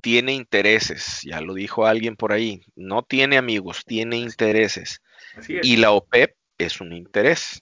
tiene 0.00 0.32
intereses, 0.32 1.20
ya 1.22 1.40
lo 1.40 1.54
dijo 1.54 1.86
alguien 1.86 2.16
por 2.16 2.32
ahí, 2.32 2.62
no 2.74 3.02
tiene 3.02 3.36
amigos, 3.36 3.84
tiene 3.84 4.16
intereses. 4.16 5.02
Y 5.48 5.76
la 5.76 5.92
OPEP 5.92 6.34
es 6.58 6.80
un 6.80 6.92
interés. 6.92 7.60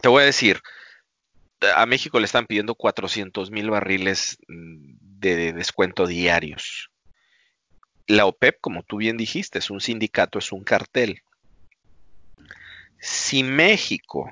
Te 0.00 0.08
voy 0.08 0.22
a 0.22 0.26
decir, 0.26 0.60
a 1.74 1.86
México 1.86 2.18
le 2.18 2.24
están 2.24 2.46
pidiendo 2.46 2.74
400 2.74 3.50
mil 3.50 3.70
barriles 3.70 4.38
mm, 4.48 4.94
de 5.20 5.52
descuento 5.52 6.06
diarios. 6.06 6.90
La 8.06 8.26
OPEP, 8.26 8.58
como 8.60 8.82
tú 8.82 8.96
bien 8.96 9.16
dijiste, 9.16 9.58
es 9.58 9.70
un 9.70 9.80
sindicato, 9.80 10.38
es 10.38 10.52
un 10.52 10.64
cartel. 10.64 11.22
Si 13.00 13.42
México 13.42 14.30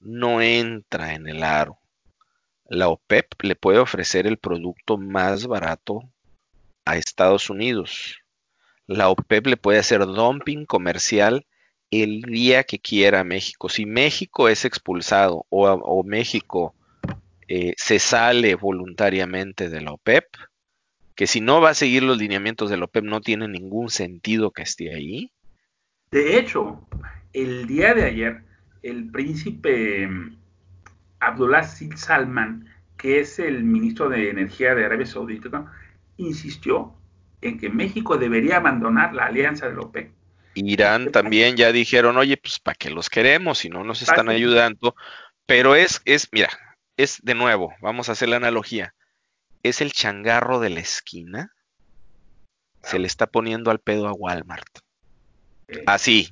no 0.00 0.42
entra 0.42 1.14
en 1.14 1.28
el 1.28 1.44
aro, 1.44 1.78
la 2.68 2.88
OPEP 2.88 3.42
le 3.42 3.54
puede 3.54 3.78
ofrecer 3.78 4.26
el 4.26 4.38
producto 4.38 4.98
más 4.98 5.46
barato 5.46 6.02
a 6.84 6.96
Estados 6.96 7.48
Unidos. 7.48 8.18
La 8.88 9.08
OPEP 9.08 9.46
le 9.46 9.56
puede 9.56 9.78
hacer 9.78 10.04
dumping 10.04 10.66
comercial 10.66 11.46
el 11.92 12.22
día 12.22 12.64
que 12.64 12.80
quiera 12.80 13.22
México. 13.22 13.68
Si 13.68 13.86
México 13.86 14.48
es 14.48 14.64
expulsado 14.64 15.46
o, 15.48 16.02
México 16.04 16.74
eh, 17.46 17.74
se 17.76 18.00
sale 18.00 18.56
voluntariamente 18.56 19.68
de 19.68 19.80
la 19.80 19.92
OPEP, 19.92 20.24
que 21.14 21.28
si 21.28 21.40
no 21.40 21.60
va 21.60 21.70
a 21.70 21.74
seguir 21.74 22.02
los 22.02 22.18
lineamientos 22.18 22.68
de 22.68 22.78
la 22.78 22.86
OPEP 22.86 23.04
no 23.04 23.20
tiene 23.20 23.46
ningún 23.46 23.90
sentido 23.90 24.50
que 24.50 24.62
esté 24.62 24.92
ahí. 24.92 25.30
De 26.10 26.38
hecho, 26.38 26.86
el 27.36 27.66
día 27.66 27.94
de 27.94 28.04
ayer, 28.04 28.42
el 28.82 29.10
príncipe 29.10 30.08
mm, 30.08 30.36
Abdullah 31.20 31.64
Salman, 31.64 32.66
que 32.96 33.20
es 33.20 33.38
el 33.38 33.62
ministro 33.62 34.08
de 34.08 34.30
Energía 34.30 34.74
de 34.74 34.86
Arabia 34.86 35.06
Saudita, 35.06 35.70
insistió 36.16 36.94
en 37.42 37.58
que 37.58 37.68
México 37.68 38.16
debería 38.16 38.56
abandonar 38.56 39.14
la 39.14 39.26
alianza 39.26 39.68
de 39.68 39.74
la 39.74 39.82
OPEP 39.82 40.10
Irán 40.64 41.12
también 41.12 41.56
ya 41.56 41.70
dijeron, 41.70 42.16
oye, 42.16 42.36
pues 42.38 42.58
para 42.58 42.74
qué 42.74 42.90
los 42.90 43.10
queremos 43.10 43.58
si 43.58 43.68
no 43.68 43.84
nos 43.84 44.00
están 44.00 44.30
ayudando. 44.30 44.96
Pero 45.44 45.74
es, 45.74 46.00
es, 46.06 46.28
mira, 46.32 46.48
es 46.96 47.20
de 47.22 47.34
nuevo, 47.34 47.74
vamos 47.82 48.08
a 48.08 48.12
hacer 48.12 48.30
la 48.30 48.36
analogía. 48.36 48.94
Es 49.62 49.80
el 49.80 49.92
changarro 49.92 50.58
de 50.58 50.70
la 50.70 50.80
esquina. 50.80 51.52
Se 52.82 52.98
le 52.98 53.06
está 53.06 53.26
poniendo 53.26 53.70
al 53.70 53.80
pedo 53.80 54.08
a 54.08 54.12
Walmart. 54.12 54.78
Así. 55.86 56.30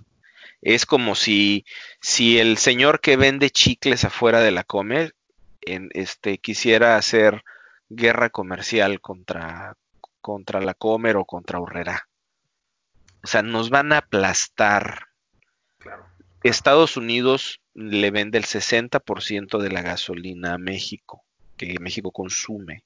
Es 0.64 0.86
como 0.86 1.14
si, 1.14 1.66
si 2.00 2.38
el 2.38 2.56
señor 2.56 3.02
que 3.02 3.18
vende 3.18 3.50
chicles 3.50 4.02
afuera 4.04 4.40
de 4.40 4.50
la 4.50 4.64
Comer 4.64 5.14
en, 5.60 5.90
este, 5.92 6.38
quisiera 6.38 6.96
hacer 6.96 7.44
guerra 7.90 8.30
comercial 8.30 9.02
contra, 9.02 9.76
contra 10.22 10.62
la 10.62 10.72
Comer 10.72 11.16
o 11.16 11.26
contra 11.26 11.60
Urrera. 11.60 12.08
O 13.22 13.26
sea, 13.26 13.42
nos 13.42 13.68
van 13.68 13.92
a 13.92 13.98
aplastar. 13.98 15.08
Estados 16.42 16.96
Unidos 16.96 17.60
le 17.74 18.10
vende 18.10 18.38
el 18.38 18.44
60% 18.44 19.58
de 19.58 19.70
la 19.70 19.82
gasolina 19.82 20.54
a 20.54 20.58
México, 20.58 21.26
que 21.58 21.78
México 21.78 22.10
consume. 22.10 22.84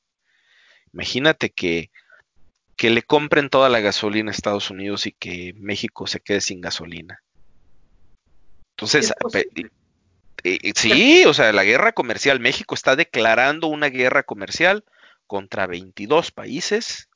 Imagínate 0.92 1.50
que, 1.50 1.92
que 2.74 2.90
le 2.90 3.02
compren 3.02 3.50
toda 3.50 3.68
la 3.68 3.78
gasolina 3.78 4.32
a 4.32 4.34
Estados 4.34 4.68
Unidos 4.68 5.06
y 5.06 5.12
que 5.12 5.54
México 5.56 6.08
se 6.08 6.18
quede 6.18 6.40
sin 6.40 6.60
gasolina. 6.60 7.22
Entonces, 8.78 9.12
eh, 9.34 9.68
eh, 10.44 10.72
sí, 10.76 11.24
o 11.26 11.34
sea, 11.34 11.52
la 11.52 11.64
guerra 11.64 11.90
comercial, 11.90 12.38
México 12.38 12.76
está 12.76 12.94
declarando 12.94 13.66
una 13.66 13.88
guerra 13.88 14.22
comercial 14.22 14.84
contra 15.26 15.66
22 15.66 16.30
países 16.30 17.08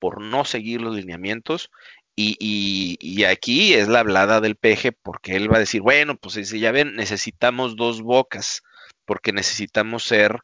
por 0.00 0.20
no 0.20 0.44
seguir 0.44 0.80
los 0.80 0.96
lineamientos 0.96 1.70
y, 2.16 3.22
aquí 3.24 3.74
es 3.74 3.86
la 3.86 4.00
hablada 4.00 4.40
del 4.40 4.56
peje 4.56 4.90
porque 4.90 5.36
él 5.36 5.52
va 5.52 5.58
a 5.58 5.60
decir, 5.60 5.82
bueno, 5.82 6.16
pues 6.16 6.50
ya 6.50 6.72
ven, 6.72 6.96
necesitamos 6.96 7.76
dos 7.76 8.02
bocas 8.02 8.62
porque 9.04 9.32
necesitamos 9.32 10.02
ser 10.02 10.40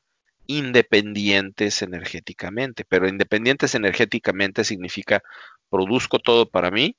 independientes 0.47 1.83
energéticamente, 1.83 2.85
pero 2.89 3.09
independientes 3.09 3.75
energéticamente 3.75 4.63
significa 4.63 5.21
produzco 5.69 6.21
todo 6.21 6.49
para 6.49 6.71
mí 6.71 6.95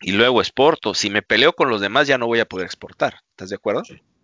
y 0.00 0.12
luego 0.12 0.40
exporto. 0.40 0.94
Si 0.94 1.10
me 1.10 1.22
peleo 1.22 1.52
con 1.52 1.68
los 1.68 1.80
demás 1.80 2.06
ya 2.06 2.18
no 2.18 2.26
voy 2.26 2.40
a 2.40 2.46
poder 2.46 2.66
exportar. 2.66 3.20
¿Estás 3.30 3.50
de 3.50 3.56
acuerdo? 3.56 3.82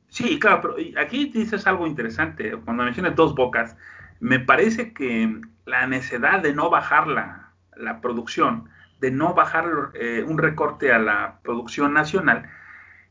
Sí, 0.08 0.38
claro, 0.38 0.60
pero 0.60 1.00
aquí 1.00 1.26
dices 1.26 1.66
algo 1.66 1.86
interesante. 1.86 2.52
Cuando 2.64 2.84
mencionas 2.84 3.16
dos 3.16 3.34
bocas, 3.34 3.76
me 4.20 4.38
parece 4.38 4.92
que 4.92 5.40
la 5.64 5.86
necesidad 5.86 6.40
de 6.40 6.54
no 6.54 6.70
bajar 6.70 7.08
la, 7.08 8.00
producción, 8.00 8.68
de 9.00 9.10
no 9.10 9.34
bajar 9.34 9.90
eh, 9.94 10.24
un 10.26 10.38
recorte 10.38 10.92
a 10.92 10.98
la 10.98 11.40
producción 11.42 11.94
nacional, 11.94 12.48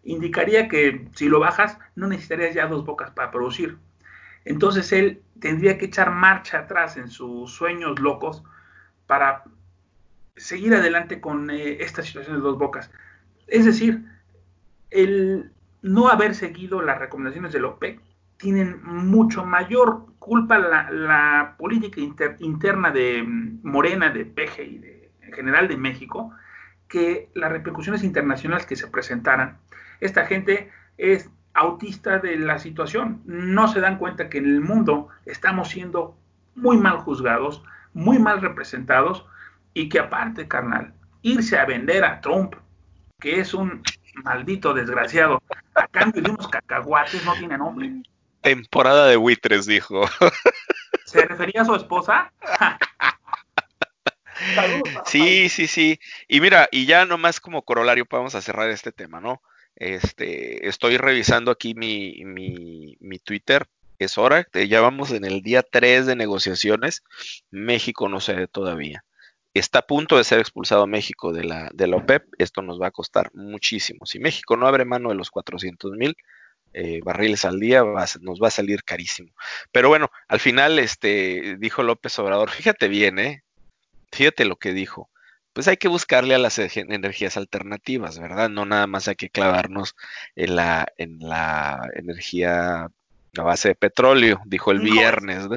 indicaría 0.04 0.68
que 0.68 1.08
si 1.16 1.28
lo 1.28 1.40
bajas, 1.40 1.78
no 1.96 2.08
necesitarías 2.08 2.54
ya 2.54 2.68
dos 2.68 2.86
bocas 2.86 3.12
para 3.12 3.32
producir. 3.32 3.78
Entonces 4.46 4.92
él 4.92 5.22
tendría 5.40 5.78
que 5.78 5.86
echar 5.86 6.12
marcha 6.12 6.60
atrás 6.60 6.98
en 6.98 7.10
sus 7.10 7.52
sueños 7.52 8.00
locos 8.00 8.44
para 9.06 9.44
seguir 10.36 10.74
adelante 10.74 11.22
con 11.22 11.50
eh, 11.50 11.78
esta 11.82 12.04
situación 12.04 12.38
de 12.38 12.42
dos 12.42 12.58
bocas. 12.58 12.92
Es 13.48 13.66
decir, 13.66 14.06
el 14.90 15.52
no 15.82 16.10
haber 16.10 16.36
seguido 16.36 16.82
las 16.82 17.00
recomendaciones 17.00 17.54
del 17.54 17.66
OPEC 17.66 18.00
tienen 18.38 18.82
mucho 18.84 19.46
mayor 19.46 20.06
culpa 20.20 20.58
la, 20.58 21.56
política 21.58 22.02
interna 22.40 22.92
de 22.92 23.24
mm, 23.24 23.60
Morena, 23.64 24.10
de 24.10 24.26
Peje 24.26 24.64
y 24.64 24.78
de, 24.78 25.12
en 25.22 25.34
general 25.34 25.68
de 25.68 25.78
México 25.78 26.32
que 26.88 27.30
las 27.34 27.52
repercusiones 27.52 28.04
internacionales 28.04 28.66
que 28.66 28.76
se 28.76 28.88
presentaran. 28.88 29.60
Esta 30.02 30.26
gente 30.26 30.72
es 30.98 31.30
autista 31.54 32.20
de 32.20 32.38
la 32.38 32.60
situación. 32.60 33.22
No 33.26 33.68
se 33.68 33.80
dan 33.80 33.98
cuenta 33.98 34.30
que 34.30 34.40
en 34.40 34.46
el 34.46 34.62
mundo 34.62 35.08
estamos 35.26 35.70
siendo 35.70 36.18
muy 36.56 36.78
mal 36.78 36.98
juzgados, 36.98 37.64
muy 37.94 38.20
mal 38.20 38.42
representados 38.42 39.26
y 39.74 39.90
que 39.90 40.00
aparte, 40.00 40.48
carnal, 40.48 40.94
irse 41.22 41.58
a 41.58 41.66
vender 41.66 42.04
a 42.04 42.22
Trump, 42.22 42.56
que 43.20 43.40
es 43.40 43.54
un 43.54 43.84
maldito 44.24 44.74
desgraciado, 44.74 45.42
a 45.76 45.88
cambio 45.88 46.22
de 46.22 46.32
unos 46.32 46.48
cacahuates, 46.48 47.24
no 47.26 47.34
tiene 47.36 47.58
nombre. 47.58 47.92
Temporada 48.42 49.08
de 49.08 49.16
buitres, 49.16 49.66
dijo. 49.66 50.06
¿Se 51.06 51.26
refería 51.26 51.62
a 51.62 51.66
su 51.66 51.76
esposa? 51.76 52.32
sí, 55.06 55.50
sí, 55.50 55.68
sí. 55.68 56.00
Y 56.28 56.42
mira, 56.42 56.68
y 56.72 56.86
ya 56.86 57.06
nomás 57.06 57.40
como 57.40 57.64
corolario 57.64 58.06
vamos 58.10 58.36
a 58.36 58.42
cerrar 58.42 58.70
este 58.70 58.92
tema, 58.92 59.22
¿no? 59.22 59.42
Este, 59.76 60.68
estoy 60.68 60.98
revisando 60.98 61.52
aquí 61.52 61.76
mi, 61.76 62.24
mi, 62.26 62.98
mi 63.00 63.20
Twitter. 63.20 63.68
Es 64.00 64.18
hora, 64.18 64.48
ya 64.52 64.82
vamos 64.82 65.12
en 65.12 65.26
el 65.26 65.44
día 65.44 65.62
3 65.62 66.08
de 66.08 66.16
negociaciones. 66.16 67.04
México 67.52 68.10
no 68.10 68.20
se 68.20 68.34
ve 68.34 68.48
todavía 68.48 69.06
está 69.54 69.80
a 69.80 69.88
punto 69.88 70.18
de 70.18 70.24
ser 70.24 70.40
expulsado 70.40 70.88
México 70.88 71.34
de 71.34 71.44
la, 71.44 71.70
de 71.74 71.88
la 71.88 71.98
OPEP, 71.98 72.26
esto 72.38 72.62
nos 72.62 72.82
va 72.82 72.88
a 72.88 72.92
costar 72.92 73.32
muchísimo. 73.34 74.06
Si 74.06 74.20
México 74.20 74.56
no 74.56 74.68
abre 74.68 74.86
mano 74.86 75.10
de 75.10 75.16
los 75.16 75.30
400 75.30 75.92
mil 75.94 76.16
eh, 76.74 77.02
barriles 77.04 77.44
al 77.44 77.60
día, 77.60 77.84
nos 78.22 78.42
va 78.42 78.48
a 78.48 78.52
salir 78.52 78.84
carísimo. 78.84 79.34
Pero 79.72 79.90
bueno, 79.90 80.10
al 80.28 80.40
final 80.40 80.80
este, 80.80 81.58
dijo 81.60 81.84
López 81.84 82.18
Obrador, 82.20 82.50
fíjate 82.50 82.88
bien, 82.88 83.20
¿eh? 83.20 83.44
fíjate 84.12 84.46
lo 84.46 84.56
que 84.56 84.74
dijo. 84.74 85.10
Pues 85.54 85.68
hay 85.68 85.76
que 85.76 85.90
buscarle 85.90 86.34
a 86.34 86.40
las 86.40 86.58
energías 86.60 87.36
alternativas, 87.36 88.18
¿verdad? 88.20 88.50
No 88.50 88.66
nada 88.66 88.88
más 88.88 89.10
hay 89.10 89.16
que 89.16 89.30
clavarnos 89.30 89.96
en 90.36 90.56
la, 90.56 90.88
en 90.98 91.20
la 91.20 91.90
energía 91.96 92.90
a 93.38 93.44
base 93.44 93.70
de 93.70 93.76
petróleo, 93.76 94.42
dijo 94.46 94.72
el 94.72 94.80
viernes. 94.80 95.48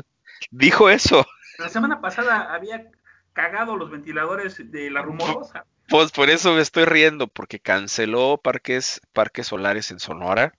Dijo 0.50 0.90
eso. 0.90 1.24
La 1.59 1.68
semana 1.68 2.00
pasada 2.00 2.52
había 2.52 2.90
cagado 3.35 3.77
los 3.77 3.90
ventiladores 3.90 4.70
de 4.70 4.90
la 4.90 5.03
rumorosa. 5.03 5.66
Pues 5.88 6.12
por 6.12 6.31
eso 6.31 6.55
me 6.55 6.62
estoy 6.62 6.87
riendo, 6.87 7.29
porque 7.29 7.61
canceló 7.61 8.40
parques, 8.42 9.03
parques 9.12 9.49
solares 9.49 9.90
en 9.90 9.99
Sonora. 9.99 10.55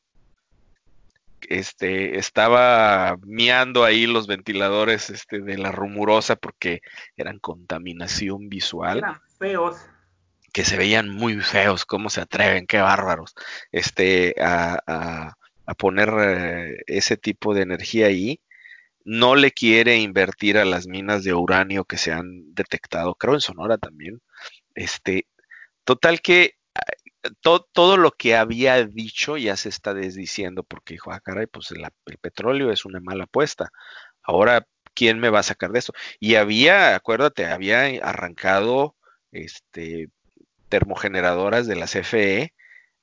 Este, 1.41 2.17
estaba 2.17 3.17
miando 3.23 3.83
ahí 3.83 4.05
los 4.05 4.27
ventiladores 4.27 5.09
este, 5.09 5.41
de 5.41 5.57
la 5.57 5.71
rumorosa 5.71 6.35
porque 6.35 6.81
eran 7.17 7.39
contaminación 7.39 8.49
visual. 8.49 8.99
Eran 8.99 9.19
feos. 9.39 9.77
Que 10.53 10.63
se 10.63 10.77
veían 10.77 11.09
muy 11.09 11.41
feos, 11.41 11.85
cómo 11.85 12.09
se 12.09 12.21
atreven, 12.21 12.65
qué 12.65 12.79
bárbaros, 12.79 13.35
este, 13.71 14.35
a, 14.39 14.79
a, 14.87 15.73
poner 15.75 16.13
eh, 16.17 16.83
ese 16.87 17.17
tipo 17.17 17.53
de 17.53 17.63
energía 17.63 18.07
ahí 18.07 18.39
no 19.05 19.35
le 19.35 19.51
quiere 19.51 19.97
invertir 19.99 20.57
a 20.57 20.65
las 20.65 20.87
minas 20.87 21.23
de 21.23 21.33
uranio 21.33 21.85
que 21.85 21.97
se 21.97 22.11
han 22.11 22.53
detectado, 22.55 23.15
creo 23.15 23.35
en 23.35 23.41
Sonora 23.41 23.77
también. 23.77 24.21
Este, 24.75 25.27
total 25.85 26.21
que 26.21 26.55
todo 27.41 27.97
lo 27.97 28.11
que 28.11 28.35
había 28.35 28.83
dicho 28.85 29.37
ya 29.37 29.55
se 29.57 29.69
está 29.69 29.93
desdiciendo 29.93 30.63
porque 30.63 30.95
dijo, 30.95 31.11
ah, 31.11 31.19
caray, 31.19 31.47
pues 31.47 31.71
el, 31.71 31.85
petróleo 32.21 32.71
es 32.71 32.85
una 32.85 32.99
mala 32.99 33.25
apuesta. 33.25 33.69
Ahora, 34.23 34.67
¿quién 34.93 35.19
me 35.19 35.29
va 35.29 35.39
a 35.39 35.43
sacar 35.43 35.71
de 35.71 35.79
eso? 35.79 35.93
Y 36.19 36.35
había, 36.35 36.95
acuérdate, 36.95 37.45
había 37.45 37.85
arrancado 38.03 38.95
este, 39.31 40.09
termogeneradoras 40.69 41.67
de 41.67 41.75
la 41.75 41.87
CFE 41.87 42.53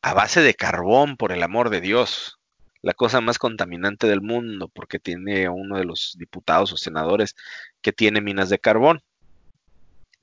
a 0.03 0.15
base 0.15 0.41
de 0.43 0.55
carbón, 0.55 1.17
por 1.17 1.33
el 1.33 1.43
amor 1.43 1.71
de 1.71 1.81
Dios 1.81 2.41
la 2.83 2.95
cosa 2.95 3.21
más 3.21 3.38
contaminante 3.38 4.09
del 4.09 4.21
mundo, 4.21 4.68
porque 4.68 4.99
tiene 4.99 5.49
uno 5.49 5.79
de 5.79 5.85
los 5.85 6.16
diputados 6.18 6.73
o 6.73 6.77
senadores 6.77 7.37
que 7.81 7.92
tiene 7.92 8.21
minas 8.21 8.51
de 8.51 8.59
carbón. 8.59 9.03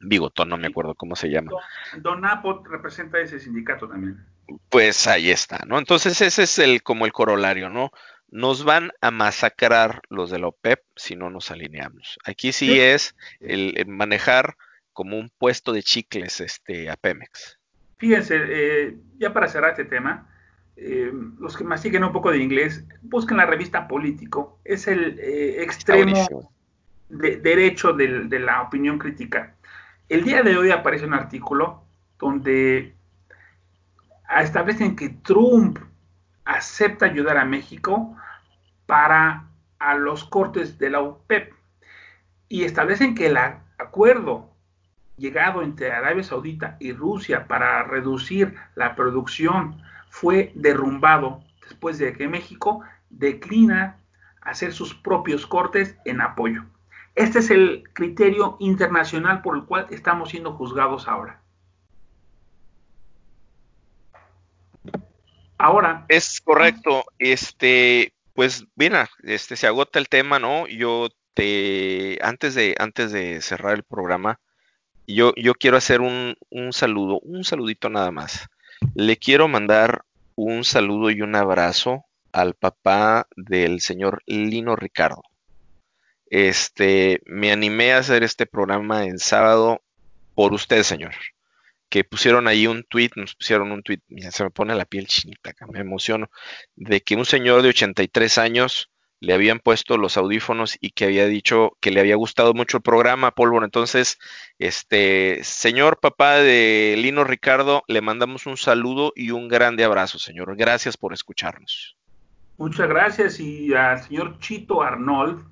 Bigotón, 0.01 0.49
no 0.49 0.57
me 0.57 0.67
acuerdo 0.67 0.95
cómo 0.95 1.15
se 1.15 1.29
llama. 1.29 1.51
Don, 1.97 2.23
Apot 2.25 2.65
representa 2.67 3.19
ese 3.19 3.39
sindicato 3.39 3.87
también. 3.87 4.25
Pues 4.69 5.07
ahí 5.07 5.29
está, 5.29 5.63
¿no? 5.67 5.77
Entonces 5.77 6.21
ese 6.21 6.43
es 6.43 6.59
el 6.59 6.83
como 6.83 7.05
el 7.05 7.11
corolario, 7.11 7.69
¿no? 7.69 7.91
Nos 8.29 8.63
van 8.63 8.91
a 9.01 9.11
masacrar 9.11 10.01
los 10.09 10.29
de 10.29 10.39
la 10.39 10.47
OPEP 10.47 10.81
si 10.95 11.15
no 11.15 11.29
nos 11.29 11.51
alineamos. 11.51 12.17
Aquí 12.25 12.51
sí, 12.51 12.79
es 12.79 13.15
el, 13.39 13.85
manejar 13.87 14.55
como 14.93 15.17
un 15.17 15.31
puesto 15.37 15.73
de 15.73 15.83
chicles 15.83 16.39
este, 16.39 16.89
a 16.89 16.95
Pemex. 16.95 17.59
Fíjense, 17.97 18.37
eh, 18.37 18.97
ya 19.17 19.33
para 19.33 19.47
cerrar 19.47 19.71
este 19.71 19.85
tema, 19.85 20.29
eh, 20.81 21.11
los 21.39 21.57
que 21.57 21.65
más 21.65 21.81
siguen 21.81 22.05
un 22.05 22.13
poco 22.13 22.31
de 22.31 22.37
inglés, 22.37 22.85
busquen 23.01 23.35
la 23.35 23.45
revista 23.45 23.85
Político. 23.85 24.59
Es 24.63 24.87
el 24.87 25.19
eh, 25.19 25.61
extremo 25.61 26.53
de, 27.09 27.35
derecho 27.35 27.91
de, 27.91 28.39
la 28.39 28.61
opinión 28.61 28.97
crítica. 28.97 29.55
El 30.07 30.23
día 30.23 30.41
de 30.41 30.57
hoy 30.57 30.71
aparece 30.71 31.05
un 31.05 31.13
artículo 31.13 31.83
donde 32.17 32.95
establecen 34.39 34.95
que 34.95 35.09
Trump 35.09 35.79
acepta 36.45 37.07
ayudar 37.07 37.37
a 37.37 37.43
México 37.43 38.15
para 38.85 39.49
a 39.79 39.95
los 39.95 40.23
cortes 40.23 40.79
de 40.79 40.91
la 40.91 41.01
OPEP 41.01 41.53
y 42.47 42.63
establecen 42.63 43.15
que 43.15 43.27
el 43.27 43.37
acuerdo 43.37 44.49
llegado 45.17 45.61
entre 45.61 45.91
Arabia 45.91 46.23
Saudita 46.23 46.77
y 46.79 46.93
Rusia 46.93 47.47
para 47.47 47.83
reducir 47.83 48.55
la 48.75 48.95
producción 48.95 49.81
fue 50.09 50.51
derrumbado 50.55 51.43
después 51.61 51.97
de 51.97 52.13
que 52.13 52.27
México 52.27 52.81
declina 53.09 53.97
hacer 54.41 54.73
sus 54.73 54.93
propios 54.93 55.47
cortes 55.47 55.95
en 56.05 56.21
apoyo. 56.21 56.65
Este 57.15 57.39
es 57.39 57.49
el 57.49 57.83
criterio 57.93 58.57
internacional 58.59 59.41
por 59.41 59.55
el 59.55 59.65
cual 59.65 59.87
estamos 59.89 60.29
siendo 60.29 60.53
juzgados 60.53 61.07
ahora. 61.07 61.41
Ahora. 65.57 66.05
Es 66.07 66.39
correcto. 66.39 67.03
Este, 67.17 68.13
pues 68.33 68.65
mira, 68.75 69.09
este 69.23 69.57
se 69.57 69.67
agota 69.67 69.99
el 69.99 70.07
tema, 70.07 70.39
¿no? 70.39 70.67
Yo 70.67 71.09
te 71.33 72.17
antes 72.21 72.55
de 72.55 72.75
antes 72.79 73.11
de 73.11 73.41
cerrar 73.41 73.75
el 73.75 73.83
programa, 73.83 74.39
yo, 75.05 75.33
yo 75.35 75.53
quiero 75.53 75.77
hacer 75.77 76.01
un, 76.01 76.35
un 76.49 76.71
saludo, 76.71 77.19
un 77.19 77.43
saludito 77.43 77.89
nada 77.89 78.11
más. 78.11 78.47
Le 78.95 79.17
quiero 79.17 79.47
mandar 79.47 80.05
un 80.35 80.63
saludo 80.63 81.09
y 81.11 81.21
un 81.21 81.35
abrazo 81.35 82.05
al 82.31 82.53
papá 82.53 83.27
del 83.35 83.81
señor 83.81 84.23
Lino 84.25 84.75
Ricardo. 84.75 85.23
Este, 86.29 87.21
me 87.25 87.51
animé 87.51 87.93
a 87.93 87.97
hacer 87.97 88.23
este 88.23 88.45
programa 88.45 89.05
en 89.05 89.19
sábado 89.19 89.81
por 90.35 90.53
usted, 90.53 90.83
señor. 90.83 91.13
Que 91.89 92.03
pusieron 92.03 92.47
ahí 92.47 92.67
un 92.67 92.83
tweet, 92.83 93.09
nos 93.15 93.35
pusieron 93.35 93.71
un 93.71 93.81
tweet, 93.81 93.99
se 94.31 94.43
me 94.43 94.51
pone 94.51 94.75
la 94.75 94.85
piel 94.85 95.07
chinita, 95.07 95.53
me 95.71 95.79
emociono, 95.79 96.29
de 96.75 97.01
que 97.01 97.15
un 97.15 97.25
señor 97.25 97.63
de 97.63 97.69
83 97.69 98.37
años 98.37 98.91
le 99.21 99.33
habían 99.33 99.59
puesto 99.59 99.97
los 99.97 100.17
audífonos 100.17 100.77
y 100.79 100.91
que 100.91 101.05
había 101.05 101.25
dicho 101.25 101.71
que 101.79 101.91
le 101.91 101.99
había 101.99 102.15
gustado 102.15 102.53
mucho 102.53 102.77
el 102.77 102.83
programa, 102.83 103.31
Pólvora. 103.31 103.65
Entonces, 103.65 104.17
este, 104.59 105.39
señor 105.43 105.99
papá 105.99 106.35
de 106.35 106.95
Lino 106.97 107.23
Ricardo, 107.23 107.83
le 107.87 108.01
mandamos 108.01 108.45
un 108.45 108.57
saludo 108.57 109.11
y 109.15 109.31
un 109.31 109.47
grande 109.47 109.83
abrazo, 109.83 110.19
señor. 110.19 110.55
Gracias 110.55 110.95
por 110.95 111.13
escucharnos. 111.13 111.97
Muchas 112.57 112.89
gracias 112.89 113.39
y 113.39 113.73
al 113.73 114.01
señor 114.03 114.39
Chito 114.39 114.81
Arnold, 114.81 115.45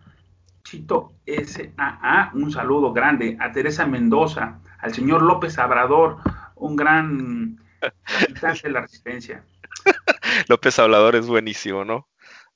Chito 0.64 1.14
SAA, 1.26 2.32
un 2.34 2.52
saludo 2.52 2.92
grande. 2.92 3.38
A 3.40 3.52
Teresa 3.52 3.86
Mendoza, 3.86 4.60
al 4.80 4.94
señor 4.94 5.22
López 5.22 5.58
Abrador, 5.58 6.18
un 6.56 6.76
gran 6.76 7.60
capitán 8.04 8.58
de 8.62 8.70
la 8.70 8.82
resistencia. 8.82 9.44
López 10.50 10.78
Hablador 10.80 11.16
es 11.16 11.28
buenísimo, 11.28 11.86
¿no? 11.86 12.08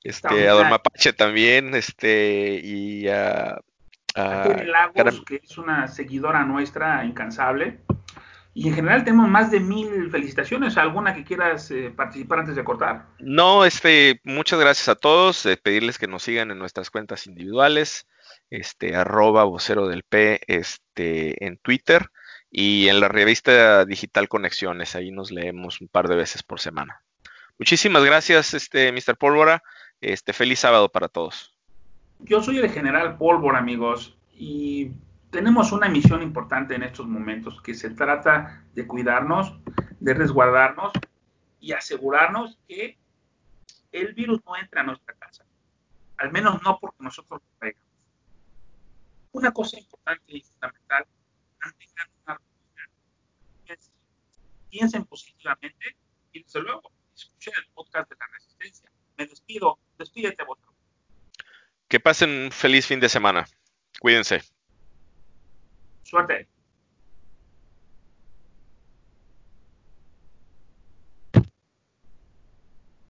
Este, 0.03 0.49
a 0.49 0.53
Don 0.53 0.69
Mapache 0.69 1.13
también, 1.13 1.75
este, 1.75 2.59
y 2.63 3.07
a... 3.07 3.61
a, 4.15 4.63
Lagos, 4.65 5.23
que 5.25 5.41
es 5.43 5.57
una 5.57 5.87
seguidora 5.87 6.43
nuestra 6.43 7.05
incansable. 7.05 7.79
Y 8.53 8.67
en 8.67 8.75
general 8.75 9.03
tenemos 9.05 9.29
más 9.29 9.49
de 9.49 9.61
mil 9.61 10.11
felicitaciones. 10.11 10.75
¿Alguna 10.77 11.13
que 11.13 11.23
quieras 11.23 11.71
eh, 11.71 11.93
participar 11.95 12.39
antes 12.39 12.55
de 12.55 12.63
cortar? 12.63 13.05
No, 13.19 13.63
este, 13.63 14.19
muchas 14.25 14.59
gracias 14.59 14.89
a 14.89 14.95
todos. 14.95 15.45
Eh, 15.45 15.55
pedirles 15.55 15.97
que 15.97 16.07
nos 16.07 16.23
sigan 16.23 16.51
en 16.51 16.59
nuestras 16.59 16.89
cuentas 16.89 17.27
individuales, 17.27 18.07
este, 18.49 18.95
arroba 18.95 19.45
vocero 19.45 19.87
del 19.87 20.03
P, 20.03 20.41
este, 20.47 21.45
en 21.45 21.57
Twitter 21.57 22.09
y 22.49 22.89
en 22.89 22.99
la 22.99 23.07
revista 23.07 23.85
digital 23.85 24.27
Conexiones. 24.27 24.95
Ahí 24.95 25.11
nos 25.11 25.31
leemos 25.31 25.79
un 25.79 25.87
par 25.87 26.09
de 26.09 26.17
veces 26.17 26.43
por 26.43 26.59
semana. 26.59 27.01
Muchísimas 27.57 28.03
gracias, 28.03 28.53
este, 28.53 28.91
Mr. 28.91 29.15
Pólvora. 29.17 29.63
Este, 30.01 30.33
feliz 30.33 30.59
sábado 30.59 30.89
para 30.89 31.07
todos. 31.07 31.55
Yo 32.19 32.41
soy 32.41 32.57
el 32.57 32.71
general 32.71 33.17
Pólvora, 33.17 33.59
amigos, 33.59 34.17
y 34.33 34.91
tenemos 35.29 35.71
una 35.71 35.87
misión 35.87 36.21
importante 36.23 36.75
en 36.75 36.83
estos 36.83 37.07
momentos 37.07 37.61
que 37.61 37.75
se 37.75 37.91
trata 37.91 38.65
de 38.73 38.87
cuidarnos, 38.87 39.53
de 39.99 40.13
resguardarnos 40.13 40.91
y 41.59 41.73
asegurarnos 41.73 42.57
que 42.67 42.97
el 43.91 44.13
virus 44.13 44.39
no 44.45 44.57
entre 44.57 44.79
a 44.79 44.83
nuestra 44.83 45.13
casa. 45.13 45.45
Al 46.17 46.31
menos 46.31 46.61
no 46.63 46.79
porque 46.79 47.03
nosotros 47.03 47.41
lo 47.41 47.59
traigamos. 47.59 47.87
Una 49.33 49.51
cosa 49.51 49.79
importante 49.79 50.23
y 50.27 50.41
fundamental, 50.41 51.05
una 52.27 52.39
piensen 54.69 55.05
positivamente 55.05 55.95
y 56.31 56.43
desde 56.43 56.61
luego 56.61 56.91
escuchen 57.13 57.53
el 57.57 57.71
podcast 57.73 58.09
de 58.09 58.15
la 58.17 58.27
resistencia. 58.27 58.90
Me 59.21 59.27
despido, 59.27 59.77
despídete 59.99 60.43
vos. 60.43 60.57
Que 61.87 61.99
pasen 61.99 62.31
un 62.31 62.51
feliz 62.51 62.87
fin 62.87 62.99
de 62.99 63.07
semana. 63.07 63.45
Cuídense. 63.99 64.41
Suerte. 66.01 66.47